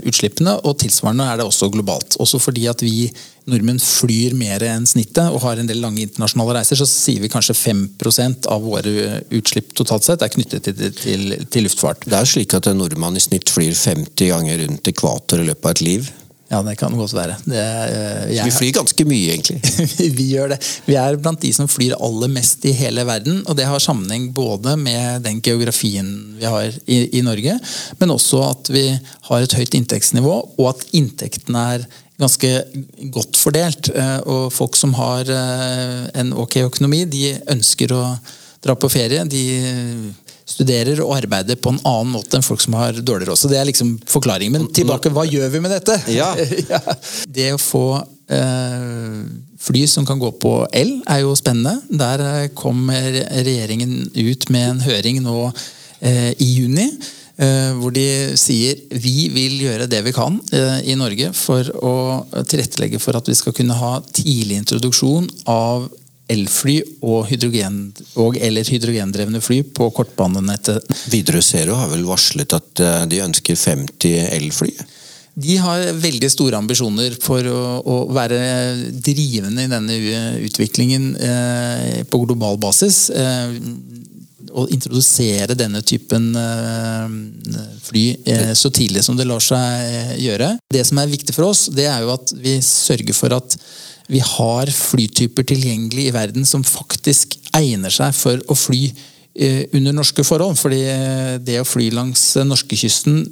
utslippene. 0.08 0.56
Og 0.64 0.78
tilsvarende 0.80 1.28
er 1.28 1.42
det 1.42 1.46
også 1.46 1.68
globalt. 1.76 2.16
Også 2.24 2.40
fordi 2.40 2.64
at 2.72 2.80
vi 2.80 3.10
nordmenn 3.50 3.80
flyr 3.82 4.36
mer 4.38 4.62
enn 4.66 4.86
snittet 4.88 5.32
og 5.32 5.42
har 5.44 5.60
en 5.60 5.68
del 5.68 5.82
lange 5.82 6.04
internasjonale 6.04 6.58
reiser, 6.58 6.78
så 6.78 6.86
sier 6.88 7.22
vi 7.22 7.30
kanskje 7.32 7.56
5% 7.58 8.48
av 8.52 8.64
våre 8.64 9.22
utslipp 9.34 9.74
totalt 9.78 10.06
sett 10.06 10.22
er 10.22 10.32
knyttet 10.32 10.68
til, 10.68 10.88
til, 10.98 11.36
til, 11.46 11.66
luftfart. 11.66 12.06
Det 12.06 12.18
er 12.18 12.28
slik 12.28 12.54
at 12.58 12.70
en 12.70 12.78
nordmann 12.82 13.18
i 13.18 13.22
snitt 13.24 13.50
flyr 13.52 13.74
50 13.74 14.32
ganger 14.32 14.66
rundt 14.66 14.92
ekvator 14.92 15.42
i 15.42 15.48
løpet 15.50 15.68
av 15.68 15.76
et 15.76 15.86
liv? 15.86 16.10
Ja, 16.52 16.58
det 16.60 16.74
kan 16.76 16.92
godt 16.92 17.14
være. 17.16 17.38
Det, 17.48 17.56
uh, 17.56 18.26
jeg, 18.28 18.44
vi 18.44 18.52
flyr 18.52 18.74
ganske 18.76 19.04
mye, 19.08 19.32
egentlig. 19.32 19.56
vi 20.18 20.26
gjør 20.34 20.52
det. 20.52 20.58
Vi 20.84 20.98
er 21.00 21.16
blant 21.16 21.40
de 21.40 21.52
som 21.56 21.70
flyr 21.70 21.94
aller 21.96 22.28
mest 22.28 22.66
i 22.68 22.74
hele 22.76 23.06
verden. 23.08 23.40
Og 23.48 23.56
det 23.56 23.64
har 23.70 23.80
sammenheng 23.80 24.28
både 24.36 24.76
med 24.76 25.24
den 25.24 25.40
geografien 25.40 26.10
vi 26.36 26.44
har 26.44 26.68
i, 26.84 26.98
i 27.16 27.24
Norge, 27.24 27.56
men 28.02 28.12
også 28.12 28.42
at 28.50 28.72
vi 28.74 28.84
har 29.30 29.46
et 29.46 29.56
høyt 29.56 29.78
inntektsnivå, 29.80 30.36
og 30.60 30.72
at 30.74 30.84
inntektene 30.92 31.64
er 31.78 31.88
ganske 32.20 32.50
godt 33.14 33.38
fordelt. 33.40 33.90
Eh, 33.94 34.18
og 34.28 34.52
folk 34.54 34.76
som 34.78 34.94
har 34.98 35.28
eh, 35.32 36.08
en 36.20 36.32
ok 36.32 36.62
økonomi, 36.66 37.04
de 37.10 37.36
ønsker 37.54 37.94
å 37.96 38.02
dra 38.62 38.76
på 38.78 38.90
ferie. 38.92 39.24
De 39.26 39.44
studerer 40.48 41.00
og 41.02 41.14
arbeider 41.16 41.58
på 41.60 41.72
en 41.72 41.80
annen 41.86 42.12
måte 42.16 42.36
enn 42.38 42.44
folk 42.46 42.62
som 42.62 42.76
har 42.78 42.98
dårlig 43.00 43.28
råd. 43.30 43.40
Så 43.40 43.50
det 43.50 43.60
er 43.60 43.68
liksom 43.68 43.94
forklaringen. 44.10 44.58
Men 44.58 44.74
tilbake, 44.74 45.12
hva 45.14 45.24
gjør 45.28 45.52
vi 45.54 45.62
med 45.62 45.74
dette? 45.74 45.98
Ja. 46.12 46.32
ja. 46.72 46.82
Det 47.28 47.52
å 47.54 47.62
få 47.62 47.86
eh, 48.32 49.22
fly 49.62 49.84
som 49.90 50.06
kan 50.08 50.20
gå 50.22 50.32
på 50.42 50.54
el, 50.74 50.96
er 51.10 51.22
jo 51.24 51.36
spennende. 51.38 51.78
Der 51.88 52.50
kommer 52.58 53.08
regjeringen 53.32 54.10
ut 54.14 54.48
med 54.52 54.68
en 54.68 54.84
høring 54.86 55.22
nå 55.24 55.38
eh, 56.00 56.32
i 56.36 56.52
juni. 56.58 56.90
Eh, 57.40 57.70
hvor 57.80 57.94
de 57.96 58.04
sier 58.36 58.76
vi 58.92 59.30
vil 59.32 59.54
gjøre 59.64 59.86
det 59.88 60.02
vi 60.04 60.12
kan 60.12 60.36
eh, 60.52 60.82
i 60.92 60.96
Norge 61.00 61.30
for 61.32 61.64
å 61.80 61.94
tilrettelegge 62.44 63.00
for 63.00 63.16
at 63.16 63.30
vi 63.30 63.36
skal 63.38 63.56
kunne 63.56 63.78
ha 63.78 63.94
tidlig 64.12 64.58
introduksjon 64.60 65.30
av 65.48 65.88
elfly 66.32 66.78
og, 67.02 67.26
hydrogen, 67.30 67.78
og 68.20 68.38
eller 68.40 68.68
hydrogendrevne 68.68 69.40
fly 69.42 69.62
på 69.74 69.88
kortbanenettet. 69.96 70.84
Widerøe 71.12 71.44
Zero 71.44 71.78
har 71.80 71.90
vel 71.92 72.04
varslet 72.08 72.56
at 72.56 72.82
eh, 72.82 73.04
de 73.10 73.22
ønsker 73.24 73.58
50 73.58 74.18
elfly? 74.38 74.74
De 75.32 75.56
har 75.56 75.86
veldig 75.96 76.28
store 76.28 76.58
ambisjoner 76.60 77.14
for 77.22 77.46
å, 77.48 77.60
å 77.80 77.96
være 78.12 78.40
drivende 78.92 79.64
i 79.64 79.70
denne 79.72 79.96
utviklingen 80.44 81.14
eh, 81.16 82.02
på 82.04 82.20
global 82.26 82.60
basis. 82.60 83.06
Eh, 83.08 83.56
å 84.52 84.66
introdusere 84.72 85.56
denne 85.58 85.82
typen 85.86 86.30
eh, 86.38 87.14
fly 87.86 88.04
eh, 88.28 88.52
så 88.58 88.70
tidlig 88.74 89.04
som 89.06 89.18
det 89.18 89.26
lar 89.28 89.42
seg 89.42 89.86
eh, 89.86 90.12
gjøre. 90.22 90.52
Det 90.72 90.84
som 90.88 91.00
er 91.00 91.12
viktig 91.12 91.34
for 91.36 91.50
oss, 91.50 91.66
det 91.72 91.88
er 91.90 92.04
jo 92.04 92.12
at 92.14 92.34
vi 92.42 92.58
sørger 92.64 93.16
for 93.16 93.36
at 93.36 93.56
vi 94.12 94.20
har 94.24 94.68
flytyper 94.74 95.46
tilgjengelig 95.48 96.08
i 96.08 96.14
verden 96.14 96.46
som 96.48 96.66
faktisk 96.66 97.38
egner 97.56 97.92
seg 97.94 98.12
for 98.16 98.42
å 98.50 98.58
fly 98.58 98.84
under 99.72 99.94
norske 99.96 100.24
forhold. 100.26 100.58
Fordi 100.60 100.82
det 101.40 101.54
å 101.62 101.64
fly 101.64 101.86
langs 101.94 102.20
norskekysten 102.44 103.22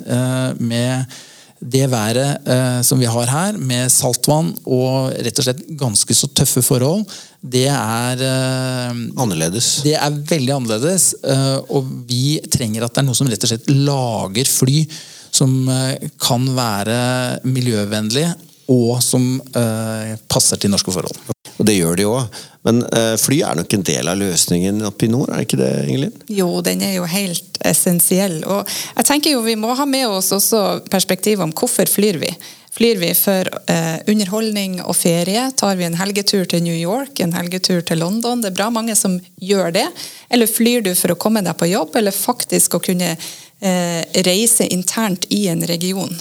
med 0.63 1.19
det 1.61 1.85
været 1.93 2.49
eh, 2.49 2.81
som 2.87 3.01
vi 3.01 3.09
har 3.11 3.29
her, 3.29 3.59
med 3.59 3.93
saltvann 3.93 4.55
og 4.65 5.13
rett 5.13 5.41
og 5.43 5.47
slett 5.47 5.63
ganske 5.81 6.17
så 6.17 6.31
tøffe 6.33 6.63
forhold, 6.65 7.05
det 7.41 7.67
er 7.73 8.25
eh, 8.25 9.01
Annerledes. 9.21 9.81
Det 9.85 9.95
er 9.97 10.21
veldig 10.33 10.55
annerledes. 10.57 11.13
Eh, 11.21 11.59
og 11.69 11.89
vi 12.09 12.39
trenger 12.53 12.85
at 12.85 12.97
det 12.97 13.03
er 13.03 13.09
noe 13.09 13.19
som 13.19 13.29
rett 13.29 13.45
og 13.45 13.53
slett 13.53 13.69
lager 13.73 14.49
fly 14.49 14.85
som 15.31 15.69
eh, 15.69 16.09
kan 16.21 16.49
være 16.57 17.01
miljøvennlige, 17.49 18.33
og 18.71 19.01
som 19.03 19.37
eh, 19.57 20.17
passer 20.31 20.61
til 20.61 20.73
norske 20.73 20.95
forhold. 20.95 21.40
Og 21.61 21.67
det 21.69 21.77
gjør 21.77 21.99
de 21.99 22.07
òg. 22.09 22.39
Men 22.67 22.83
uh, 22.93 23.17
fly 23.21 23.41
er 23.45 23.57
nok 23.61 23.75
en 23.77 23.85
del 23.85 24.09
av 24.09 24.21
løsningen 24.21 24.81
oppe 24.89 25.07
i 25.07 25.13
nord, 25.13 25.31
er 25.31 25.41
det 25.41 25.49
ikke 25.49 25.61
det, 25.61 25.73
Ingelin? 25.89 26.17
Jo, 26.33 26.49
den 26.65 26.85
er 26.85 26.97
jo 26.99 27.09
helt 27.09 27.61
essensiell. 27.69 28.41
Og 28.49 28.69
jeg 28.97 29.09
tenker 29.09 29.37
jo 29.37 29.45
vi 29.45 29.59
må 29.61 29.75
ha 29.77 29.87
med 29.89 30.09
oss 30.09 30.33
også 30.37 30.81
perspektivet 30.93 31.45
om 31.45 31.55
hvorfor 31.57 31.89
flyr 31.89 32.21
vi. 32.21 32.33
Flyr 32.71 33.01
vi 33.01 33.09
for 33.19 33.49
eh, 33.73 33.97
underholdning 34.09 34.77
og 34.85 34.95
ferie? 34.95 35.49
Tar 35.59 35.75
vi 35.81 35.89
en 35.89 35.99
helgetur 35.99 36.45
til 36.49 36.63
New 36.63 36.77
York, 36.77 37.19
en 37.19 37.35
helgetur 37.35 37.81
til 37.83 37.99
London? 37.99 38.45
Det 38.45 38.53
er 38.53 38.59
bra 38.61 38.69
mange 38.71 38.95
som 38.97 39.17
gjør 39.43 39.75
det. 39.75 39.87
Eller 40.31 40.47
flyr 40.47 40.85
du 40.87 40.93
for 40.95 41.11
å 41.11 41.19
komme 41.19 41.43
deg 41.43 41.59
på 41.59 41.69
jobb, 41.73 41.99
eller 41.99 42.15
faktisk 42.15 42.79
å 42.79 42.85
kunne 42.85 43.17
reise 43.61 44.65
internt 44.73 45.27
i 45.29 45.43
en 45.53 45.61
region? 45.69 46.15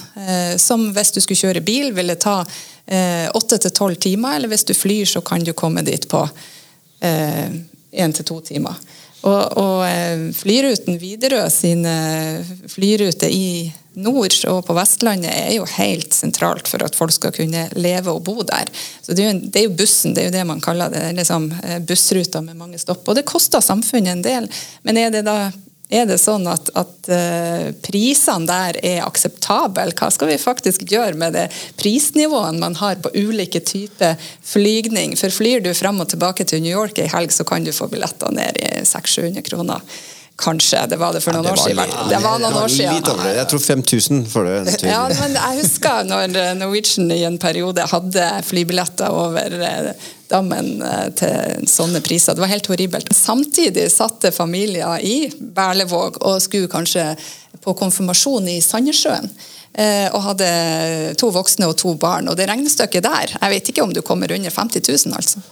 som 0.60 0.90
hvis 0.92 1.12
du 1.14 1.20
skulle 1.20 1.40
kjøre 1.40 1.62
bil, 1.64 1.94
ville 1.96 2.14
ta 2.20 2.42
åtte 3.32 3.56
til 3.62 3.72
tolv 3.72 3.96
timer, 3.96 4.36
eller 4.36 4.50
hvis 4.52 4.66
du 4.68 4.74
flyr, 4.76 5.06
så 5.08 5.22
kan 5.24 5.40
du 5.44 5.54
komme 5.56 5.80
dit 5.86 6.04
på 6.10 6.20
én 7.00 8.12
til 8.12 8.28
to 8.28 8.40
timer. 8.44 8.76
Og, 9.20 9.56
og 9.60 10.34
flyruten 10.36 11.00
Widerøe 11.00 11.48
sine 11.52 11.94
flyruter 12.68 13.32
i 13.32 13.70
nord 14.00 14.36
og 14.48 14.60
på 14.66 14.74
Vestlandet 14.76 15.32
er 15.32 15.54
jo 15.56 15.66
helt 15.74 16.14
sentralt 16.14 16.68
for 16.70 16.82
at 16.86 16.96
folk 16.96 17.12
skal 17.14 17.34
kunne 17.34 17.66
leve 17.76 18.12
og 18.12 18.22
bo 18.24 18.44
der. 18.46 18.70
Så 19.02 19.12
Det 19.12 19.24
er 19.24 19.32
jo, 19.32 19.40
det 19.40 19.60
er 19.60 19.66
jo 19.66 19.76
bussen, 19.76 20.14
det 20.14 20.22
er 20.22 20.30
jo 20.30 20.36
det 20.38 20.46
man 20.46 20.60
kaller 20.60 20.92
det. 20.92 21.10
liksom 21.16 21.50
Bussruter 21.88 22.40
med 22.40 22.56
mange 22.56 22.78
stopp. 22.78 23.08
Og 23.08 23.18
det 23.18 23.26
koster 23.28 23.60
samfunnet 23.60 24.12
en 24.12 24.22
del. 24.22 24.48
Men 24.82 24.96
er 24.96 25.10
det 25.10 25.24
da 25.26 25.50
er 25.90 26.06
det 26.06 26.20
sånn 26.22 26.46
at, 26.50 26.70
at 26.78 27.10
uh, 27.10 27.66
prisene 27.82 28.46
der 28.48 28.78
er 28.86 29.02
akseptable? 29.06 29.90
Hva 29.98 30.10
skal 30.14 30.30
vi 30.30 30.38
faktisk 30.40 30.86
gjøre 30.90 31.18
med 31.18 31.34
det 31.34 31.48
prisnivået 31.80 32.60
man 32.62 32.78
har 32.78 33.00
på 33.02 33.12
ulike 33.18 33.62
typer 33.66 34.14
flygning? 34.46 35.16
For 35.18 35.34
flyr 35.34 35.64
du 35.64 35.72
fram 35.74 36.00
og 36.02 36.12
tilbake 36.12 36.46
til 36.46 36.62
New 36.62 36.72
York 36.72 37.02
i 37.02 37.10
helg, 37.10 37.34
så 37.34 37.46
kan 37.48 37.66
du 37.66 37.74
få 37.74 37.90
billetter 37.90 38.30
ned 38.34 38.62
i 38.62 38.72
600-700 38.86 39.46
kroner. 39.50 39.84
Kanskje. 40.40 40.86
Det 40.88 40.96
var 40.96 41.12
det 41.12 41.20
for 41.20 41.36
noen 41.36 41.44
ja, 41.44 41.52
år 41.52 41.60
siden. 41.60 41.90
Det 42.08 42.20
var 42.22 42.38
noen 42.40 42.54
år 42.62 42.70
siden. 42.72 43.26
Jeg 43.36 43.48
tror 43.50 43.60
5000 43.60 44.22
for 44.30 44.48
det. 44.48 44.78
Ja, 44.88 45.02
men 45.10 45.36
jeg 45.36 45.58
husker 45.58 46.06
når 46.08 46.32
Norwegian 46.56 47.10
i 47.12 47.20
en 47.28 47.36
periode 47.42 47.84
hadde 47.90 48.30
flybilletter 48.48 49.12
over 49.12 49.58
eh, 49.68 50.08
dammen 50.30 50.80
eh, 50.82 51.06
til 51.18 51.68
sånne 51.70 52.02
priser. 52.04 52.36
Det 52.36 52.44
var 52.44 52.52
helt 52.52 52.70
horribelt. 52.70 53.12
Samtidig 53.16 53.88
satte 53.92 54.32
familier 54.34 55.02
i 55.02 55.30
Berlevåg 55.38 56.20
og 56.22 56.40
skulle 56.42 56.70
kanskje 56.70 57.12
på 57.60 57.74
konfirmasjon 57.76 58.48
i 58.48 58.60
Sandnessjøen. 58.64 59.30
Eh, 59.70 60.08
og 60.10 60.24
hadde 60.24 60.50
to 61.20 61.30
voksne 61.34 61.68
og 61.70 61.76
to 61.78 61.94
barn. 62.00 62.30
Og 62.30 62.38
det 62.38 62.48
regnestykket 62.50 63.06
der, 63.06 63.36
jeg 63.36 63.54
vet 63.54 63.72
ikke 63.72 63.84
om 63.86 63.94
du 63.94 64.02
kommer 64.02 64.32
under 64.34 64.50
50 64.50 64.86
000, 65.06 65.16
altså. 65.16 65.42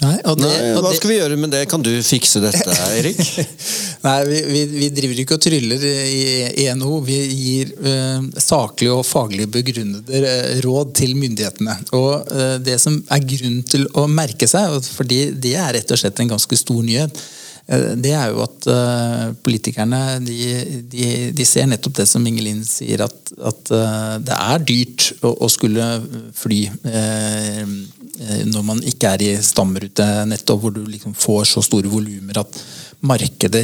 Nei, 0.00 0.16
det, 0.24 0.34
Nei, 0.40 0.68
hva 0.80 0.90
skal 0.96 1.10
vi 1.12 1.16
gjøre 1.18 1.36
med 1.36 1.52
det? 1.52 1.66
Kan 1.68 1.82
du 1.84 1.90
fikse 2.04 2.40
dette, 2.40 2.76
Erik? 2.96 3.18
Nei, 4.06 4.14
vi, 4.30 4.38
vi, 4.48 4.62
vi, 4.72 4.88
driver 4.96 5.20
ikke 5.20 5.36
og 5.36 5.42
tryller 5.44 5.84
i, 5.84 6.64
NHO. 6.78 7.00
Vi 7.04 7.18
gir 7.28 7.74
eh, 7.76 8.30
saklige 8.40 8.94
og 8.96 9.04
faglig 9.04 9.44
begrunnede 9.52 10.22
uh, 10.24 10.54
råd 10.64 10.94
til 10.96 11.12
myndighetene. 11.20 11.76
Og 11.98 12.32
eh, 12.32 12.56
Det 12.64 12.78
som 12.80 12.96
er 13.12 13.28
grunn 13.34 13.60
til 13.68 13.84
å 14.00 14.06
merke 14.08 14.48
seg, 14.48 14.78
fordi 14.96 15.20
det 15.36 15.52
er 15.60 15.76
rett 15.76 15.92
og 15.92 16.00
slett 16.00 16.24
en 16.24 16.32
ganske 16.32 16.60
stor 16.62 16.80
nyhet, 16.86 17.20
det 18.02 18.10
er 18.18 18.32
jo 18.32 18.40
at 18.42 18.66
politikerne 19.46 20.00
de, 20.24 20.38
de, 20.90 21.04
de, 21.36 21.44
ser 21.46 21.68
nettopp 21.70 22.00
det 22.00 22.06
som 22.10 22.24
Ingelin 22.26 22.64
sier, 22.66 23.04
at, 23.04 23.30
at 23.46 23.70
det 24.26 24.34
er 24.34 24.64
dyrt 24.66 25.06
å, 25.22 25.30
å 25.46 25.50
skulle 25.52 25.86
fly 26.34 26.64
Eh, 28.20 28.42
når 28.52 28.64
man 28.66 28.80
ikke 28.84 29.14
er 29.14 29.22
i 29.24 29.30
stamrutenettet, 29.40 30.52
hvor 30.60 30.74
du 30.74 30.82
liksom 30.84 31.14
får 31.16 31.46
så 31.54 31.62
store 31.64 31.88
volumer 31.88 32.42
at 32.42 32.58
markedet 33.08 33.62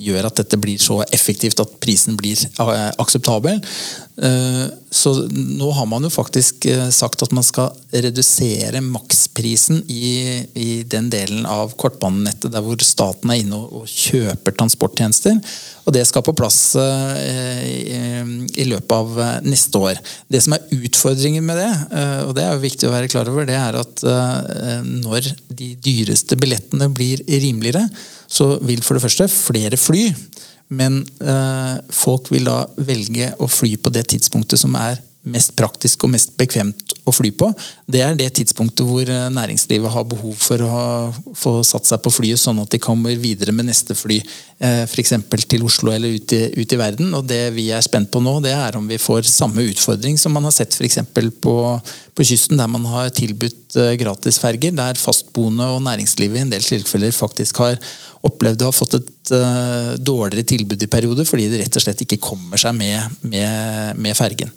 gjør 0.00 0.30
at 0.30 0.40
dette 0.40 0.56
blir 0.56 0.80
så 0.80 1.02
effektivt 1.12 1.60
at 1.60 1.74
prisen 1.82 2.16
blir 2.16 2.38
eh, 2.48 2.86
akseptabel. 2.96 3.60
Eh, 4.18 4.66
så 4.90 5.12
nå 5.30 5.68
har 5.76 5.86
man 5.86 6.02
jo 6.02 6.10
faktisk 6.10 6.64
sagt 6.96 7.20
at 7.22 7.32
man 7.36 7.44
skal 7.46 7.74
redusere 7.92 8.80
maksprisen 8.82 9.82
i, 9.84 10.40
i 10.58 10.68
den 10.88 11.10
delen 11.12 11.44
av 11.46 11.74
kortbanenettet 11.78 12.50
der 12.54 12.64
hvor 12.64 12.80
staten 12.82 13.30
er 13.30 13.42
inne 13.42 13.60
og 13.60 13.84
kjøper 13.86 14.56
transporttjenester. 14.56 15.36
Og 15.84 15.94
det 15.94 16.06
skal 16.08 16.24
på 16.24 16.34
plass 16.36 16.58
i 16.76 18.64
løpet 18.68 18.96
av 18.96 19.20
neste 19.44 19.84
år. 19.90 20.00
Det 20.28 20.40
som 20.44 20.56
er 20.56 20.66
utfordringen 20.72 21.44
med 21.44 21.60
det, 21.60 21.70
og 22.26 22.34
det 22.36 22.44
er 22.44 22.56
jo 22.56 22.64
viktig 22.64 22.88
å 22.88 22.92
være 22.96 23.12
klar 23.12 23.30
over, 23.30 23.46
det 23.48 23.56
er 23.56 23.78
at 23.80 24.04
når 24.88 25.30
de 25.60 25.70
dyreste 25.84 26.36
billettene 26.40 26.90
blir 26.92 27.24
rimeligere, 27.28 27.86
så 28.28 28.54
vil 28.64 28.84
for 28.84 28.98
det 28.98 29.04
første 29.06 29.28
flere 29.32 29.80
fly. 29.80 30.08
Men 30.68 31.00
øh, 31.20 31.76
folk 31.90 32.30
vil 32.32 32.48
da 32.48 32.62
velge 32.76 33.30
å 33.40 33.48
fly 33.48 33.76
på 33.80 33.92
det 33.94 34.08
tidspunktet 34.12 34.60
som 34.60 34.76
er 34.76 34.98
mest 35.30 35.54
praktisk 35.58 36.04
og 36.04 36.12
mest 36.14 36.34
bekvemt 36.38 36.94
å 37.08 37.14
fly 37.14 37.30
på. 37.36 37.50
Det 37.88 38.02
er 38.04 38.16
det 38.18 38.30
tidspunktet 38.38 38.86
hvor 38.86 39.08
eh, 39.08 39.28
næringslivet 39.34 39.92
har 39.94 40.06
behov 40.08 40.36
for 40.40 40.64
å 40.64 40.80
få 41.36 41.54
satt 41.66 41.88
seg 41.88 42.02
på 42.04 42.12
flyet, 42.12 42.40
sånn 42.40 42.60
at 42.62 42.72
de 42.74 42.80
kommer 42.82 43.16
videre 43.20 43.54
med 43.54 43.68
neste 43.70 43.96
fly. 43.98 44.18
Eh, 44.58 44.82
F.eks. 44.88 45.14
til 45.48 45.64
Oslo 45.66 45.92
eller 45.94 46.16
ut 46.18 46.34
i, 46.36 46.42
ut 46.58 46.74
i, 46.74 46.80
verden. 46.80 47.12
Og 47.14 47.26
det 47.28 47.42
vi 47.56 47.68
er 47.74 47.84
spent 47.84 48.10
på 48.12 48.22
nå, 48.24 48.38
det 48.44 48.54
er 48.56 48.78
om 48.78 48.88
vi 48.88 49.00
får 49.00 49.28
samme 49.30 49.64
utfordring 49.70 50.18
som 50.20 50.34
man 50.34 50.48
har 50.48 50.56
sett 50.56 50.76
f.eks. 50.76 51.00
På, 51.42 51.56
på 52.14 52.26
kysten, 52.26 52.58
der 52.60 52.70
man 52.70 52.86
har 52.90 53.12
tilbudt 53.14 53.78
eh, 53.78 53.94
gratisferger. 54.00 54.76
Der 54.76 55.00
fastboende 55.00 55.70
og 55.76 55.82
næringslivet 55.86 56.40
i 56.40 56.46
en 56.46 56.54
del 56.54 56.64
tilfeller 56.64 57.14
faktisk 57.14 57.62
har 57.64 57.80
opplevd 58.26 58.62
å 58.62 58.70
ha 58.70 58.74
fått 58.74 58.96
et 58.98 59.32
uh, 59.34 59.92
dårligere 59.94 60.46
tilbud 60.48 60.82
i 60.82 60.90
perioder, 60.90 61.26
fordi 61.28 61.48
de 61.52 61.60
rett 61.62 61.78
og 61.78 61.84
slett 61.84 62.02
ikke 62.04 62.20
kommer 62.22 62.60
seg 62.60 62.74
med, 62.78 63.20
med, 63.22 64.00
med 64.00 64.18
fergen. 64.18 64.50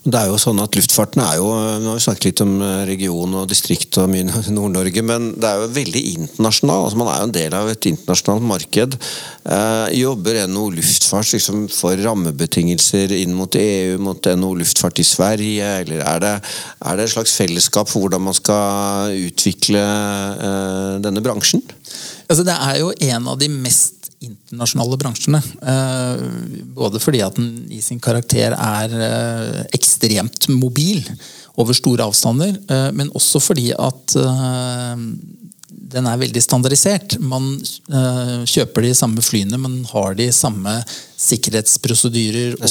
Det 0.00 0.16
er 0.16 0.30
jo 0.30 0.38
sånn 0.40 0.60
at 0.62 0.74
Luftfarten 0.74 1.20
er 1.22 1.36
jo 1.36 1.48
Nå 1.52 1.92
har 1.92 1.98
vi 1.98 2.02
snakket 2.02 2.26
litt 2.30 2.42
om 2.44 2.54
eh, 2.64 2.82
region 2.88 3.34
og 3.42 3.48
distrikt 3.50 3.98
og 4.00 4.08
mye 4.10 4.24
Nord-Norge, 4.56 5.02
men 5.06 5.30
det 5.36 5.46
er 5.46 5.60
jo 5.60 5.68
veldig 5.76 6.02
internasjonal. 6.14 6.86
altså 6.86 7.00
Man 7.00 7.10
er 7.12 7.18
jo 7.20 7.28
en 7.28 7.34
del 7.36 7.56
av 7.58 7.70
et 7.70 7.88
internasjonalt 7.90 8.46
marked. 8.48 8.96
Eh, 9.44 9.86
jobber 10.00 10.40
NHO 10.50 10.64
Luftfart 10.78 11.34
liksom, 11.36 11.66
for 11.74 12.00
rammebetingelser 12.00 13.12
inn 13.18 13.36
mot 13.36 13.60
EU, 13.60 13.98
mot 14.02 14.30
NHO 14.40 14.54
Luftfart 14.62 15.02
i 15.02 15.06
Sverige? 15.06 15.70
Eller 15.84 16.04
er 16.06 16.24
det, 16.24 16.34
er 16.80 16.96
det 16.96 17.06
et 17.06 17.14
slags 17.14 17.36
fellesskap 17.36 17.92
for 17.92 18.06
hvordan 18.06 18.26
man 18.30 18.36
skal 18.36 19.14
utvikle 19.28 19.84
eh, 19.84 20.96
denne 21.04 21.24
bransjen? 21.24 21.62
Altså, 22.30 22.46
det 22.46 22.56
er 22.56 22.80
jo 22.80 22.92
en 23.12 23.32
av 23.34 23.40
de 23.40 23.52
mest 23.52 23.99
internasjonale 24.20 24.98
bransjene. 25.00 25.40
Eh, 25.40 26.24
både 26.76 27.00
fordi 27.00 27.22
at 27.24 27.36
den 27.38 27.52
i 27.72 27.80
sin 27.84 28.00
karakter 28.02 28.54
er 28.56 28.96
eh, 28.96 29.60
ekstremt 29.76 30.50
mobil 30.52 31.02
over 31.60 31.76
store 31.76 32.06
avstander, 32.08 32.56
eh, 32.68 32.88
men 32.96 33.12
også 33.16 33.40
fordi 33.42 33.70
at 33.76 34.16
den 35.90 36.06
er 36.06 36.18
veldig 36.20 36.42
standardisert. 36.44 37.16
Man 37.18 37.56
kjøper 38.46 38.84
de 38.84 38.92
samme 38.94 39.22
flyene, 39.24 39.58
man 39.58 39.80
har 39.90 40.14
de 40.18 40.28
samme 40.34 40.76
sikkerhetsprosedyrer. 41.20 42.56
og. 42.56 42.68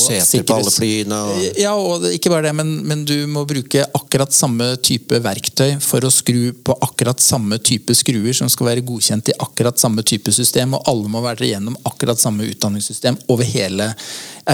Og... 1.29 1.43
Ja, 1.59 1.73
og 1.77 2.07
ikke 2.09 2.31
bare 2.33 2.47
det, 2.47 2.55
men, 2.57 2.71
men, 2.88 3.03
du 3.05 3.27
må 3.29 3.45
bruke 3.49 3.85
akkurat 3.85 4.33
samme 4.33 4.71
type 4.85 5.19
verktøy 5.23 5.77
for 5.83 6.05
å 6.05 6.12
skru 6.13 6.49
på 6.65 6.75
akkurat 6.85 7.21
samme 7.21 7.59
type 7.62 7.93
skruer 7.97 8.35
som 8.35 8.49
skal 8.51 8.71
være 8.71 8.85
godkjent 8.88 9.31
i 9.31 9.38
akkurat 9.45 9.79
samme 9.81 10.05
type 10.07 10.33
system, 10.35 10.73
og 10.77 10.89
alle 10.89 11.13
må 11.13 11.21
være 11.25 11.45
igjennom 11.49 11.77
akkurat 11.89 12.19
samme 12.21 12.47
utdanningssystem 12.49 13.19
over 13.29 13.47
hele 13.47 13.91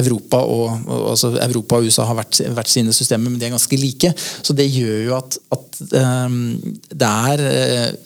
Europa. 0.02 0.42
Og, 0.44 0.88
og 0.88 1.10
altså 1.14 1.34
Europa 1.40 1.80
og 1.80 1.90
USA 1.90 2.08
har 2.10 2.20
vært, 2.20 2.72
sine 2.72 2.94
systemer, 2.96 3.30
men 3.30 3.40
de 3.40 3.48
er 3.48 3.56
ganske 3.56 3.80
like. 3.80 4.14
Så 4.18 4.56
det 4.58 4.68
gjør 4.74 5.00
jo 5.10 5.16
at, 5.20 5.38
at 5.56 5.82
um, 6.26 6.40
det 6.92 7.12
er 7.32 7.46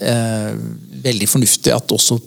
uh, 0.03 0.59
veldig 1.03 1.29
fornuftig 1.29 1.73
at 1.73 1.95
også 1.95 2.19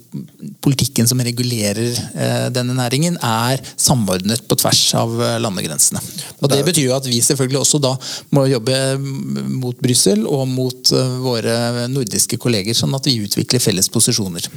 politikken 0.64 1.08
som 1.08 1.20
regulerer 1.24 1.92
uh, 1.92 2.48
denne 2.54 2.76
næringen, 2.76 3.18
er 3.22 3.62
samordnet 3.76 4.44
på 4.48 4.56
tvers 4.60 4.82
av 4.98 5.12
eh, 5.20 5.38
landegrensene. 5.42 6.00
Og 6.42 6.50
Det 6.52 6.60
betyr 6.66 6.88
jo 6.88 6.96
at 6.96 7.06
vi 7.08 7.20
selvfølgelig 7.24 7.60
også 7.62 7.80
da 7.82 7.92
må 8.36 8.46
jobbe 8.50 8.76
mot 9.00 9.78
Brussel 9.82 10.24
og 10.28 10.46
mot 10.50 10.92
eh, 10.94 11.16
våre 11.22 11.86
nordiske 11.92 12.38
kolleger, 12.42 12.76
sånn 12.76 12.94
at 12.98 13.08
vi 13.08 13.18
utvikler 13.24 13.62
felles 13.62 13.90
posisjoner. 13.92 14.48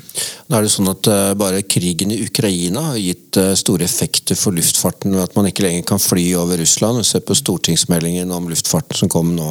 Da 0.49 0.59
er 0.59 0.67
det 0.67 0.73
sånn 0.73 0.91
at 0.91 1.11
eh, 1.11 1.33
Bare 1.35 1.65
krigen 1.67 2.13
i 2.13 2.21
Ukraina 2.23 2.91
har 2.91 2.99
gitt 3.01 3.37
store 3.59 3.83
effekter 3.85 4.37
for 4.39 4.55
luftfarten 4.55 4.94
ved 5.03 5.19
at 5.19 5.35
man 5.35 5.49
ikke 5.49 5.65
lenger 5.65 5.83
kan 5.89 5.99
fly 5.99 6.23
over 6.39 6.61
Russland. 6.61 7.03
Se 7.05 7.19
på 7.19 7.35
stortingsmeldingen 7.35 8.31
om 8.31 8.47
luftfarten 8.51 8.95
som 8.95 9.11
kom 9.11 9.35
nå 9.35 9.49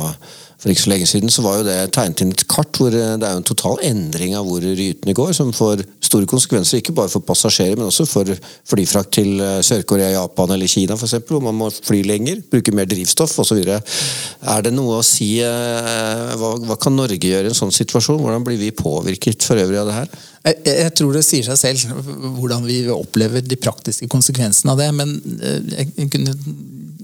for 0.64 0.72
ikke 0.72 0.80
så 0.80 0.90
lenge 0.94 1.06
siden, 1.10 1.28
så 1.28 1.42
var 1.44 1.58
jo 1.58 1.64
det 1.66 1.76
tegnet 1.92 2.22
inn 2.24 2.30
et 2.32 2.42
kart 2.48 2.78
hvor 2.80 2.94
det 2.94 3.02
er 3.04 3.36
en 3.36 3.44
total 3.44 3.82
endring 3.84 4.32
av 4.38 4.46
hvor 4.48 4.64
rytene 4.64 5.12
går, 5.16 5.34
som 5.36 5.50
får 5.52 5.82
store 6.00 6.28
konsekvenser, 6.30 6.80
ikke 6.80 6.94
bare 6.96 7.12
for 7.12 7.24
passasjerer, 7.26 7.76
men 7.76 7.90
også 7.90 8.06
for 8.08 8.30
flyfrakt 8.70 9.12
til 9.18 9.42
eh, 9.44 9.58
Sør-Korea, 9.66 10.14
Japan 10.14 10.54
eller 10.54 10.70
Kina 10.70 10.96
f.eks., 10.96 11.18
hvor 11.28 11.44
man 11.44 11.58
må 11.58 11.68
fly 11.74 12.00
lenger, 12.08 12.40
bruke 12.48 12.72
mer 12.72 12.88
drivstoff 12.88 13.36
osv. 13.44 13.60
Er 13.60 14.64
det 14.64 14.72
noe 14.72 15.02
å 15.02 15.04
si 15.04 15.34
eh, 15.44 16.32
hva, 16.40 16.54
hva, 16.64 16.78
kan 16.80 16.96
Norge 16.96 17.20
gjøre 17.20 17.50
i 17.50 17.52
en 17.52 17.60
sånn 17.60 17.74
situasjon? 17.74 18.22
Hvordan 18.22 18.46
blir 18.46 18.60
vi 18.60 18.72
påvirket 18.72 19.44
for 19.44 19.60
øvrig 19.60 19.82
av 19.82 19.90
det 19.90 19.98
her? 19.98 20.16
Jeg, 20.44 20.58
jeg, 20.68 20.92
tror 20.98 21.14
det 21.16 21.24
sier 21.24 21.46
seg 21.46 21.56
selv 21.56 22.08
hvordan 22.36 22.66
vi 22.68 22.82
opplever 22.92 23.44
de 23.44 23.56
praktiske 23.56 24.08
konsekvensene 24.12 24.74
av 24.74 24.80
det. 24.82 24.90
Men 24.96 25.14
eh, 25.40 25.70
jeg 25.72 26.10
kunne 26.12 26.34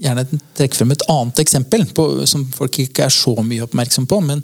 gjerne 0.01 0.25
trekke 0.57 0.77
frem 0.77 0.93
et 0.93 1.05
annet 1.09 1.41
eksempel 1.41 1.87
på, 1.89 2.05
som 2.29 2.45
folk 2.53 2.81
ikke 2.83 3.07
er 3.07 3.15
så 3.15 3.33
mye 3.41 3.65
oppmerksom 3.65 4.05
på. 4.09 4.21
Men, 4.27 4.43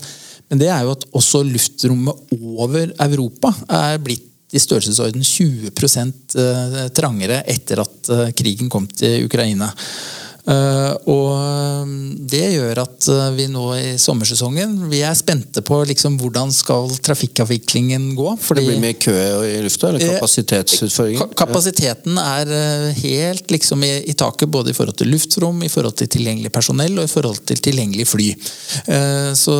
men 0.49 0.61
det 0.61 0.71
er 0.73 0.85
jo 0.85 0.95
at 0.95 1.05
også 1.17 1.43
luftrommet 1.45 2.33
over 2.39 2.95
Europa 3.05 3.53
er 3.83 4.01
blitt 4.01 4.25
i 4.55 4.61
størrelsesorden 4.63 5.25
20 5.27 5.73
eh, 6.39 6.77
trangere 6.95 7.41
etter 7.51 7.83
at 7.83 8.13
krigen 8.37 8.71
kom 8.71 8.87
til 8.89 9.27
Ukraina. 9.27 9.69
Eh, 10.47 10.93
og 11.11 11.33
um, 11.35 11.95
det 12.31 12.45
gjør 12.53 12.79
at 12.85 13.07
eh, 13.11 13.23
vi 13.35 13.49
nå 13.51 13.65
i 13.75 13.87
sommersesongen 13.99 14.77
vi 14.87 15.01
er 15.03 15.15
spente 15.19 15.59
på 15.65 15.81
liksom 15.89 16.15
hvordan 16.21 16.53
skal 16.55 16.93
trafikkavviklingen 17.03 18.13
gå. 18.15 18.29
Fordi, 18.39 18.63
det 18.63 18.71
blir 18.71 18.83
mye 18.85 18.95
kø 18.95 19.15
i 19.43 19.57
lufta, 19.65 19.89
eller 19.91 20.15
kapasitetsutfordringer? 20.15 21.33
Kapasiteten 21.35 22.19
er 22.21 22.53
eh, 22.55 23.01
helt 23.01 23.51
liksom 23.51 23.83
i, 23.83 23.91
i, 24.07 24.15
taket 24.15 24.47
både 24.53 24.71
i 24.71 24.77
forhold 24.77 24.95
til 25.01 25.11
luftrom, 25.11 25.59
i 25.67 25.71
forhold 25.71 25.99
til 25.99 26.11
tilgjengelig 26.15 26.53
personell 26.55 26.95
og 26.95 27.09
i 27.09 27.11
forhold 27.11 27.43
til 27.47 27.59
tilgjengelig 27.67 28.07
fly. 28.07 28.29
Så 29.37 29.53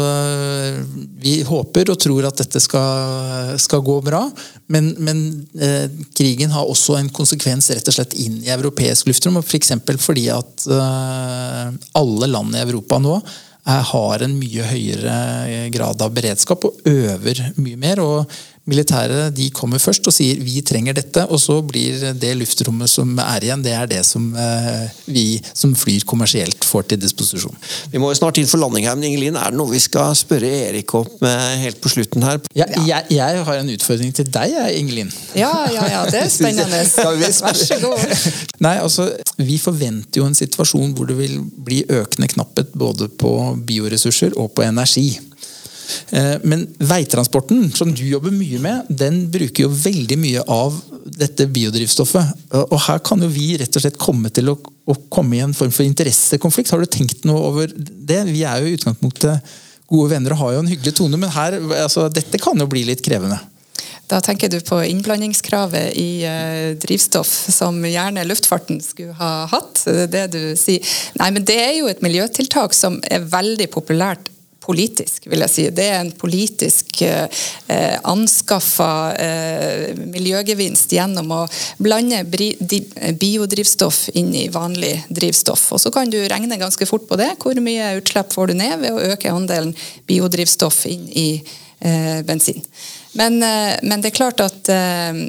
vi 1.20 1.34
håper 1.46 1.92
og 1.92 2.00
tror 2.00 2.28
at 2.30 2.40
dette 2.40 2.62
skal, 2.64 3.58
skal 3.62 3.84
gå 3.86 3.98
bra. 4.06 4.22
Men, 4.68 4.90
men 5.00 5.48
eh, 5.60 5.88
krigen 6.18 6.52
har 6.52 6.68
også 6.68 6.98
en 7.00 7.10
konsekvens 7.14 7.70
rett 7.72 7.88
og 7.88 7.96
slett 7.96 8.16
inn 8.20 8.42
i 8.44 8.52
europeisk 8.52 9.08
luftrom. 9.08 9.40
F.eks. 9.40 9.72
For 9.86 10.02
fordi 10.10 10.26
at 10.34 10.66
eh, 10.68 10.77
alle 10.82 12.30
land 12.32 12.56
i 12.56 12.62
Europa 12.64 13.00
nå 13.02 13.16
eh, 13.18 13.84
har 13.92 14.26
en 14.26 14.38
mye 14.40 14.68
høyere 14.72 15.18
grad 15.74 16.02
av 16.02 16.14
beredskap 16.16 16.68
og 16.70 16.88
øver 16.90 17.44
mye 17.58 17.80
mer. 17.80 18.04
og 18.04 18.38
Militære 18.68 19.30
de 19.36 19.50
kommer 19.56 19.80
først 19.82 20.08
og 20.10 20.16
sier 20.16 20.40
vi 20.44 20.62
trenger 20.66 20.98
dette, 20.98 21.24
og 21.32 21.40
så 21.42 21.60
blir 21.66 22.02
det 22.20 22.34
luftrommet 22.40 22.92
som 22.92 23.14
er 23.24 23.48
igjen, 23.48 23.64
det 23.64 23.74
er 23.76 23.90
det 23.90 24.02
som 24.08 24.30
eh, 24.36 24.88
vi 25.08 25.26
som 25.54 25.76
flyr 25.78 26.06
kommersielt 26.08 26.68
får 26.68 26.90
til 26.92 27.02
disposisjon. 27.02 27.56
Vi 27.92 28.02
må 28.02 28.12
jo 28.12 28.20
snart 28.20 28.40
inn 28.42 28.50
for 28.50 28.62
landing 28.62 28.88
her, 28.90 28.98
men 29.00 29.10
Ingelin, 29.12 29.40
er 29.40 29.54
det 29.54 29.60
noe 29.60 29.72
vi 29.72 29.82
skal 29.84 30.16
spørre 30.18 30.52
Erik 30.68 30.94
om 30.98 31.08
helt 31.64 31.80
på 31.84 31.92
slutten 31.94 32.26
her? 32.28 32.42
Ja, 32.58 32.68
jeg, 32.76 33.08
jeg, 33.16 33.44
har 33.48 33.62
en 33.62 33.72
utfordring 33.72 34.14
til 34.16 34.28
deg, 34.34 34.58
Ingelin. 34.76 35.12
Ja, 35.38 35.52
ja, 35.72 35.88
ja, 35.92 36.04
det 36.12 36.26
er 36.26 36.32
spennende. 36.34 36.84
Vær 37.48 37.58
så 37.58 37.80
god. 37.82 38.04
Nei, 38.66 38.78
altså, 38.82 39.10
Vi 39.38 39.58
forventer 39.62 40.22
jo 40.22 40.28
en 40.28 40.38
situasjon 40.38 40.94
hvor 40.98 41.08
det 41.10 41.18
vil 41.20 41.40
bli 41.42 41.84
økende 41.88 42.30
knapphet 42.32 42.74
både 42.78 43.10
på 43.22 43.34
bioressurser 43.68 44.36
og 44.36 44.52
på 44.58 44.66
energi. 44.66 45.12
Eh, 46.10 46.36
men 46.44 46.66
veitransporten, 46.80 47.70
som 47.76 47.94
du 47.96 48.04
jobber 48.08 48.34
mye 48.36 48.62
med, 48.64 48.90
den 48.90 49.26
bruker 49.34 49.68
jo 49.68 49.74
veldig 49.74 50.20
mye 50.22 50.46
av 50.52 50.78
dette 51.18 51.48
biodrivstoffet. 51.50 52.48
Og 52.68 52.80
her 52.88 53.00
kan 53.06 53.22
jo 53.24 53.30
vi 53.32 53.54
rett 53.60 53.76
og 53.80 53.84
slett 53.84 54.00
komme 54.02 54.32
til 54.34 54.52
å, 54.52 54.58
å 54.58 54.98
komme 55.14 55.38
i 55.38 55.44
en 55.46 55.56
form 55.56 55.72
for 55.74 55.88
interessekonflikt. 55.88 56.74
Har 56.74 56.84
du 56.84 56.92
tenkt 56.92 57.24
noe 57.28 57.46
over 57.52 57.72
det? 57.72 58.24
Vi 58.28 58.44
er 58.44 58.62
jo 58.62 58.72
i 58.72 58.78
utgangspunktet 58.78 59.56
gode 59.88 60.12
venner 60.12 60.36
og 60.36 60.42
har 60.42 60.56
jo 60.58 60.64
en 60.66 60.72
hyggelig 60.72 60.98
tone, 61.00 61.20
men 61.20 61.32
her, 61.32 61.56
altså, 61.80 62.10
dette 62.12 62.42
kan 62.44 62.60
jo 62.60 62.68
bli 62.70 62.84
litt 62.90 63.04
krevende. 63.06 63.40
Da 64.08 64.22
tenker 64.24 64.48
du 64.48 64.62
på 64.64 64.80
innblandingskravet 64.88 65.98
i 66.00 66.24
eh, 66.24 66.78
drivstoff, 66.80 67.28
som 67.52 67.82
gjerne 67.84 68.24
luftfarten 68.28 68.80
skulle 68.84 69.16
ha 69.20 69.32
hatt. 69.52 69.84
Det 69.84 70.08
det 70.14 70.26
du 70.32 70.42
sier. 70.60 70.84
Nei, 71.20 71.32
men 71.36 71.44
det 71.48 71.58
er 71.60 71.74
jo 71.82 71.90
et 71.92 72.04
miljøtiltak 72.04 72.76
som 72.76 73.02
er 73.04 73.28
veldig 73.28 73.68
populært 73.74 74.32
politisk, 74.68 75.30
vil 75.32 75.44
jeg 75.46 75.54
si. 75.54 75.66
Det 75.74 75.88
er 75.88 76.02
en 76.02 76.12
politisk 76.20 77.02
eh, 77.08 77.44
anskaffa 78.08 78.92
eh, 79.24 79.96
miljøgevinst 79.98 80.94
gjennom 80.98 81.32
å 81.32 81.42
blande 81.80 82.24
biodrivstoff 82.28 84.08
inn 84.20 84.34
i 84.36 84.48
vanlig 84.54 84.94
drivstoff. 85.08 85.70
Og 85.74 85.84
Så 85.84 85.94
kan 85.96 86.12
du 86.12 86.20
regne 86.28 86.60
ganske 86.60 86.90
fort 86.90 87.08
på 87.10 87.20
det. 87.20 87.34
Hvor 87.42 87.58
mye 87.64 87.96
utslipp 88.02 88.36
får 88.36 88.52
du 88.52 88.60
ned 88.60 88.84
ved 88.84 88.94
å 88.94 89.06
øke 89.14 89.34
andelen 89.34 89.74
biodrivstoff 90.10 90.84
inn 90.90 91.08
i 91.16 91.30
eh, 91.80 92.22
bensin. 92.28 92.62
Men, 93.18 93.42
eh, 93.44 93.78
men, 93.82 94.02
det 94.02 94.12
er 94.12 94.20
klart 94.20 94.44
at 94.44 94.70
eh, 94.70 95.24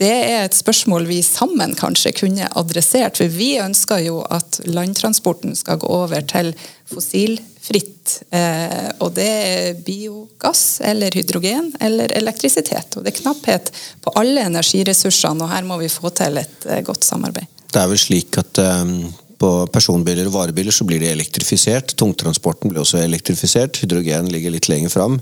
det 0.00 0.10
er 0.10 0.44
et 0.44 0.56
spørsmål 0.56 1.06
vi 1.06 1.20
sammen 1.22 1.74
kanskje 1.78 2.14
kunne 2.18 2.48
adressert. 2.58 3.18
For 3.20 3.30
vi 3.30 3.54
ønsker 3.62 4.02
jo 4.02 4.20
at 4.26 4.60
landtransporten 4.66 5.54
skal 5.58 5.78
gå 5.82 5.90
over 5.90 6.24
til 6.30 6.52
fossilfritt. 6.90 8.16
Eh, 8.34 8.90
og 8.98 9.14
det 9.16 9.30
er 9.30 9.82
biogass 9.86 10.80
eller 10.84 11.14
hydrogen 11.14 11.72
eller 11.80 12.12
elektrisitet. 12.16 12.96
Og 12.96 13.04
det 13.04 13.14
er 13.14 13.20
knapphet 13.22 13.74
på 14.04 14.14
alle 14.18 14.46
energiressursene, 14.50 15.46
og 15.46 15.54
her 15.54 15.66
må 15.68 15.78
vi 15.82 15.92
få 15.92 16.10
til 16.16 16.42
et 16.42 16.70
godt 16.86 17.06
samarbeid. 17.06 17.50
Det 17.74 17.82
er 17.82 17.90
vel 17.90 17.98
slik 17.98 18.38
at 18.38 18.60
um 18.62 18.96
på 19.40 19.50
personbiler 19.72 20.28
og 20.28 20.36
varebiler 20.36 20.74
så 20.74 20.86
blir 20.88 21.02
de 21.02 21.10
elektrifisert. 21.10 21.94
Tungtransporten 22.00 22.70
blir 22.70 22.82
også 22.82 23.00
elektrifisert. 23.02 23.80
Hydrogen 23.82 24.30
ligger 24.32 24.54
litt 24.54 24.68
lenger 24.70 24.92
fram. 24.92 25.18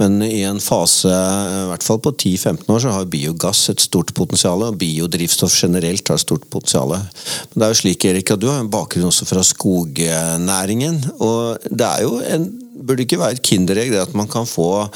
Men 0.00 0.20
i 0.26 0.42
en 0.48 0.62
fase 0.62 1.10
i 1.10 1.66
hvert 1.70 1.86
fall 1.86 2.00
på 2.04 2.14
10-15 2.16 2.64
år 2.72 2.84
så 2.84 2.94
har 2.94 3.10
biogass 3.12 3.66
et 3.72 3.84
stort 3.84 4.14
potensial. 4.16 4.64
Og 4.66 4.80
biodrivstoff 4.80 5.54
generelt 5.56 6.08
har 6.08 6.20
et 6.20 6.26
stort 6.26 6.48
potensial. 6.52 6.96
Men 6.96 7.56
det 7.56 7.68
er 7.68 7.74
jo 7.74 7.82
slik, 7.82 8.08
Erik, 8.10 8.34
at 8.34 8.42
du 8.42 8.48
har 8.50 8.64
en 8.64 8.72
bakgrunn 8.72 9.10
også 9.10 9.28
fra 9.28 9.44
skognæringen. 9.46 11.02
Og 11.20 11.70
det 11.70 11.86
er 11.86 12.04
jo 12.06 12.18
en 12.24 12.50
burde 12.80 13.04
ikke 13.04 13.20
være 13.20 13.36
et 13.36 13.44
kinderegg 13.44 13.92
det 13.92 14.00
at 14.00 14.16
man 14.16 14.28
kan 14.30 14.48
få 14.48 14.88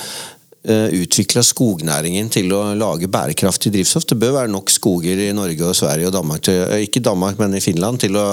utvikla 0.65 1.43
skognæringen 1.45 2.31
til 2.33 2.53
å 2.57 2.63
lage 2.79 3.09
bærekraftig 3.13 3.73
drivstoff. 3.75 4.07
Det 4.09 4.17
bør 4.21 4.39
være 4.39 4.53
nok 4.53 4.73
skoger 4.73 5.21
i 5.27 5.33
Norge 5.37 5.67
og 5.69 5.77
Sverige 5.77 6.09
og 6.09 6.15
Danmark, 6.17 6.45
til, 6.47 6.63
eh, 6.65 6.87
ikke 6.87 7.05
Danmark, 7.05 7.39
men 7.39 7.55
i 7.59 7.61
Finland, 7.61 8.01
til 8.01 8.17
å, 8.17 8.29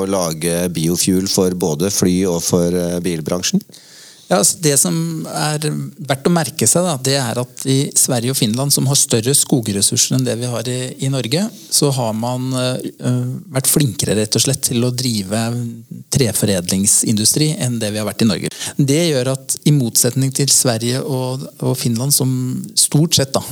å 0.00 0.04
lage 0.08 0.68
biofuel 0.72 1.28
for 1.28 1.52
både 1.54 1.92
fly 1.92 2.16
og 2.30 2.40
for 2.44 2.72
eh, 2.72 3.00
bilbransjen? 3.04 3.60
Ja, 4.28 4.42
Det 4.58 4.76
som 4.80 4.96
er 5.28 5.60
verdt 6.08 6.28
å 6.28 6.32
merke 6.32 6.66
seg, 6.68 6.86
da, 6.86 6.94
det 6.96 7.16
er 7.20 7.38
at 7.42 7.64
i 7.68 7.90
Sverige 7.98 8.32
og 8.32 8.38
Finland, 8.38 8.72
som 8.72 8.86
har 8.88 8.96
større 8.96 9.34
skogressurser 9.36 10.16
enn 10.16 10.24
det 10.24 10.36
vi 10.40 10.48
har 10.48 10.68
i, 10.70 10.78
i 11.04 11.10
Norge, 11.12 11.42
så 11.68 11.90
har 11.92 12.14
man 12.16 12.48
uh, 12.56 12.78
vært 13.52 13.68
flinkere 13.68 14.16
rett 14.16 14.38
og 14.38 14.44
slett 14.46 14.62
til 14.70 14.84
å 14.86 14.92
drive 14.94 15.42
treforedlingsindustri 16.14 17.50
enn 17.66 17.76
det 17.82 17.90
vi 17.92 18.00
har 18.00 18.08
vært 18.08 18.24
i 18.24 18.28
Norge. 18.30 18.52
Det 18.78 19.00
gjør 19.10 19.32
at 19.34 19.58
i 19.68 19.74
motsetning 19.76 20.32
til 20.34 20.48
Sverige 20.52 21.02
og, 21.04 21.44
og 21.60 21.76
Finland, 21.78 22.14
som 22.16 22.32
stort 22.78 23.18
sett 23.18 23.34
da, 23.36 23.42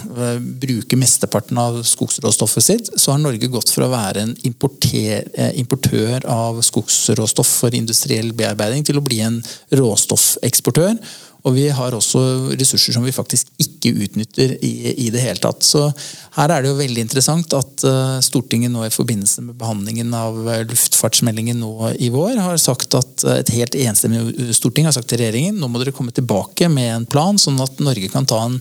bruker 0.41 1.01
mesteparten 1.01 1.61
av 1.61 1.83
skogsråstoffet 1.87 2.69
sitt, 2.69 2.93
så 2.97 3.13
har 3.13 3.21
Norge 3.21 3.51
gått 3.53 3.75
fra 3.75 3.91
å 3.91 3.93
være 3.93 4.25
en 4.25 4.35
importer, 4.49 5.29
importør 5.61 6.25
av 6.33 6.63
skogsråstoff 6.65 7.59
for 7.61 7.77
industriell 7.77 8.33
bearbeiding 8.37 8.87
til 8.89 9.01
å 9.01 9.05
bli 9.05 9.21
en 9.27 9.41
råstoffeksportør 9.77 10.62
eksportør. 10.62 10.96
Og 11.42 11.57
vi 11.57 11.64
har 11.75 11.90
også 11.90 12.20
ressurser 12.55 12.94
som 12.94 13.03
vi 13.03 13.11
faktisk 13.11 13.48
ikke 13.59 13.90
utnytter 14.05 14.53
i, 14.62 14.92
i, 14.92 15.09
det 15.11 15.25
hele 15.25 15.40
tatt. 15.42 15.64
Så 15.66 15.88
her 16.37 16.53
er 16.55 16.62
det 16.62 16.70
jo 16.70 16.77
veldig 16.79 17.03
interessant 17.03 17.57
at 17.59 17.83
uh, 17.83 18.20
Stortinget 18.22 18.70
nå 18.70 18.85
i 18.87 18.92
forbindelse 18.94 19.42
med 19.48 19.59
behandlingen 19.59 20.14
av 20.14 20.38
luftfartsmeldingen 20.70 21.59
nå 21.59 21.90
i 21.98 22.12
vår 22.14 22.38
har 22.38 22.61
sagt 22.62 22.94
at 22.94 23.27
uh, 23.27 23.35
et 23.40 23.51
helt 23.57 23.75
enstemmig 23.75 24.53
storting 24.55 24.87
har 24.87 24.94
sagt 24.94 25.11
til 25.11 25.18
regjeringen 25.18 25.59
nå 25.59 25.66
må 25.66 25.83
dere 25.83 25.94
komme 25.96 26.14
tilbake 26.14 26.70
med 26.70 26.92
en 26.92 27.09
plan, 27.11 27.35
sånn 27.35 27.59
at 27.64 27.83
Norge 27.83 28.12
kan 28.12 28.29
ta 28.29 28.38
en 28.46 28.61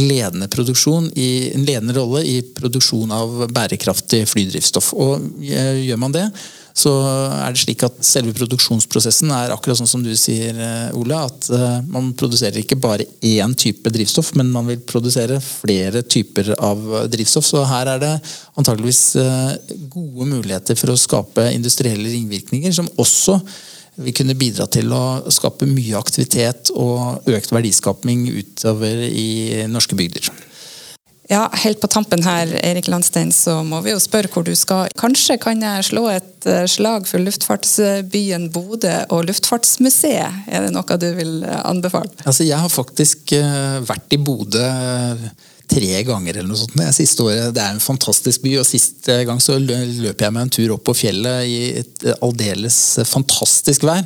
ledende, 0.00 0.48
i, 1.12 1.30
en 1.52 1.68
ledende 1.68 1.98
rolle 2.00 2.24
i 2.24 2.40
produksjon 2.56 3.12
av 3.12 3.44
bærekraftig 3.52 4.24
flydrivstoff. 4.32 4.94
Og 4.96 5.44
gjør 5.44 6.00
man 6.00 6.16
det, 6.16 6.26
så 6.74 6.92
er 7.36 7.52
det 7.52 7.62
slik 7.62 7.86
at 7.86 8.02
selve 8.06 8.34
produksjonsprosessen 8.36 9.30
er 9.34 9.52
akkurat 9.54 9.78
sånn 9.78 9.90
som 9.90 10.04
du 10.04 10.12
sier, 10.18 10.56
Ola. 10.96 11.12
Ole. 11.12 11.18
At 11.28 11.50
eh, 11.52 11.80
man 11.92 12.12
produserer 12.18 12.62
ikke 12.62 12.78
bare 12.80 13.06
én 13.24 13.54
type 13.58 13.90
drivstoff, 13.92 14.32
men 14.38 14.52
man 14.52 14.68
vil 14.70 14.80
produsere 14.86 15.40
flere 15.42 16.02
typer 16.02 16.54
av 16.58 16.82
drivstoff. 17.12 17.46
Så 17.46 17.64
her 17.68 17.94
er 17.94 18.02
det 18.02 18.14
antageligvis 18.60 19.02
eh, 19.20 19.52
gode 19.92 20.30
muligheter 20.30 20.78
for 20.78 20.92
å 20.92 21.00
skape 21.00 21.50
industrielle 21.52 22.08
ringvirkninger, 22.12 22.72
som 22.74 22.90
også 22.96 23.38
vil 24.02 24.14
kunne 24.16 24.38
bidra 24.38 24.64
til 24.72 24.88
å 24.96 25.20
skape 25.32 25.68
mye 25.68 25.98
aktivitet 25.98 26.70
og 26.72 27.28
økt 27.28 27.52
verdiskapning 27.52 28.24
utover 28.32 29.04
i 29.04 29.66
norske 29.68 29.98
bygder. 29.98 30.30
Ja, 31.32 31.46
Helt 31.52 31.80
på 31.80 31.88
tampen 31.88 32.20
her, 32.26 32.50
Erik 32.60 32.90
Landstein, 32.92 33.30
så 33.32 33.62
må 33.64 33.78
vi 33.80 33.94
jo 33.94 34.00
spørre 34.02 34.28
hvor 34.28 34.44
du 34.44 34.52
skal. 34.58 34.90
Kanskje 35.00 35.38
kan 35.40 35.62
jeg 35.64 35.86
slå 35.88 36.02
et 36.12 36.44
eh, 36.44 36.66
slag 36.68 37.06
for 37.08 37.24
luftfartsbyen 37.24 38.50
Bodø 38.52 38.92
og 39.08 39.24
Luftfartsmuseet? 39.30 40.42
Er 40.52 40.66
det 40.66 40.74
noe 40.74 40.98
du 41.00 41.08
vil 41.16 41.38
eh, 41.48 41.62
anbefale? 41.64 42.12
Altså, 42.26 42.44
Jeg 42.44 42.60
har 42.60 42.68
faktisk 42.68 43.32
eh, 43.38 43.78
vært 43.88 44.12
i 44.12 44.20
Bodø 44.20 44.66
tre 45.72 46.02
ganger 46.04 46.36
eller 46.36 46.50
noe 46.50 46.60
sånt 46.60 46.76
det 46.76 46.90
siste 46.96 47.24
året. 47.24 47.54
Det 47.56 47.62
er 47.62 47.74
en 47.74 47.82
fantastisk 47.82 48.42
by, 48.44 48.52
og 48.60 48.66
sist 48.68 49.08
gang 49.08 49.40
så 49.42 49.56
løp 49.58 50.20
jeg 50.22 50.34
meg 50.34 50.44
en 50.44 50.52
tur 50.52 50.74
opp 50.76 50.84
på 50.88 50.94
fjellet 50.96 51.48
i 51.48 51.56
et 51.80 52.06
aldeles 52.22 52.78
fantastisk 53.08 53.86
vær. 53.88 54.04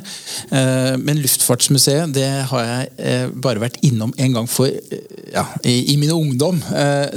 Men 1.01 1.21
Luftfartsmuseet 1.21 2.13
det 2.15 2.29
har 2.51 2.65
jeg 2.69 3.31
bare 3.43 3.63
vært 3.65 3.79
innom 3.87 4.13
en 4.15 4.37
gang 4.37 4.49
for 4.51 4.71
ja, 4.71 5.45
i, 5.67 5.93
i 5.93 5.97
min 5.99 6.13
ungdom. 6.15 6.61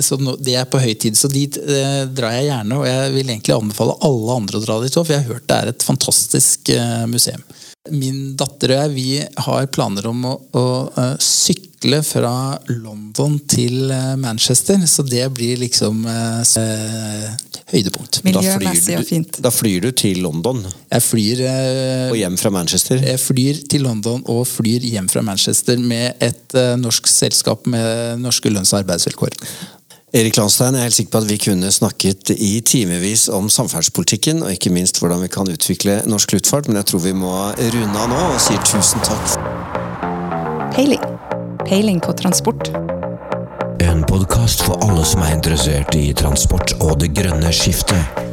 Så 0.02 0.18
det 0.42 0.56
er 0.58 0.68
på 0.70 0.82
høy 0.82 0.92
tid. 0.98 1.18
Så 1.18 1.30
dit 1.32 1.56
drar 1.56 2.36
jeg 2.36 2.50
gjerne, 2.50 2.80
og 2.80 2.88
jeg 2.88 3.14
vil 3.16 3.26
egentlig 3.28 3.56
anbefale 3.56 3.98
alle 4.06 4.38
andre 4.42 4.60
å 4.60 4.66
dra 4.66 4.80
dit 4.82 4.96
òg, 4.96 5.06
for 5.06 5.16
jeg 5.16 5.24
har 5.24 5.34
hørt 5.34 5.48
det 5.50 5.60
er 5.60 5.74
et 5.74 5.86
fantastisk 5.86 6.74
museum. 7.10 7.44
Min 7.88 8.34
datter 8.36 8.74
og 8.74 8.82
jeg 8.82 8.90
vi 8.92 9.06
har 9.46 9.70
planer 9.72 10.10
om 10.10 10.26
å, 10.28 10.34
å 10.52 10.64
uh, 10.98 11.14
sykle 11.80 12.02
fra 12.02 12.58
London 12.68 13.38
til 13.48 13.90
uh, 13.90 14.16
Manchester. 14.16 14.78
Så 14.86 15.02
det 15.02 15.32
blir 15.32 15.56
liksom 15.56 16.04
eh, 16.06 17.30
høydepunkt. 17.72 18.22
Miljømessig 18.24 18.98
og 18.98 19.06
fint. 19.06 19.40
Da 19.42 19.50
flyr 19.50 19.80
du 19.80 19.90
til 19.92 20.20
London? 20.22 20.64
Jeg 20.90 21.02
flyr 21.02 21.42
Og 22.10 22.16
hjem 22.16 22.36
fra 22.36 22.50
Manchester? 22.50 23.00
Jeg 23.00 23.20
flyr 23.20 23.54
til 23.70 23.82
London 23.82 24.22
og 24.26 24.46
flyr 24.46 24.80
hjem 24.80 25.08
fra 25.08 25.22
Manchester 25.22 25.78
med 25.78 26.20
et 26.20 26.56
norsk 26.78 27.06
selskap 27.06 27.66
med 27.66 28.18
norske 28.20 28.50
lønns- 28.50 28.74
og 28.74 28.82
arbeidsvilkår. 28.82 29.38
Erik 30.12 30.36
Landstein, 30.36 30.74
jeg 30.74 30.80
er 30.80 30.88
helt 30.88 30.94
sikker 30.94 31.12
på 31.12 31.20
at 31.22 31.28
vi 31.30 31.38
kunne 31.38 31.70
snakket 31.70 32.32
i 32.34 32.60
timevis 32.66 33.28
om 33.30 33.46
samferdselspolitikken, 33.46 34.42
og 34.42 34.50
ikke 34.50 34.74
minst 34.74 34.98
hvordan 34.98 35.22
vi 35.22 35.30
kan 35.30 35.46
utvikle 35.46 36.00
norsk 36.10 36.34
luftfart, 36.34 36.66
men 36.66 36.82
jeg 36.82 36.90
tror 36.90 37.06
vi 37.06 37.14
må 37.14 37.32
runde 37.54 37.94
av 37.94 38.10
nå 38.10 38.20
og 38.34 38.42
sier 38.42 38.58
tusen 38.66 39.06
takk. 39.06 39.38
Peiling. 40.74 41.19
Peiling 41.68 42.00
på 42.00 42.12
transport. 42.12 42.68
En 43.78 44.02
podkast 44.02 44.62
for 44.62 44.78
alle 44.82 45.04
som 45.04 45.22
er 45.22 45.34
interessert 45.34 45.94
i 45.98 46.12
transport 46.16 46.74
og 46.80 46.98
det 47.02 47.12
grønne 47.16 47.52
skiftet. 47.54 48.29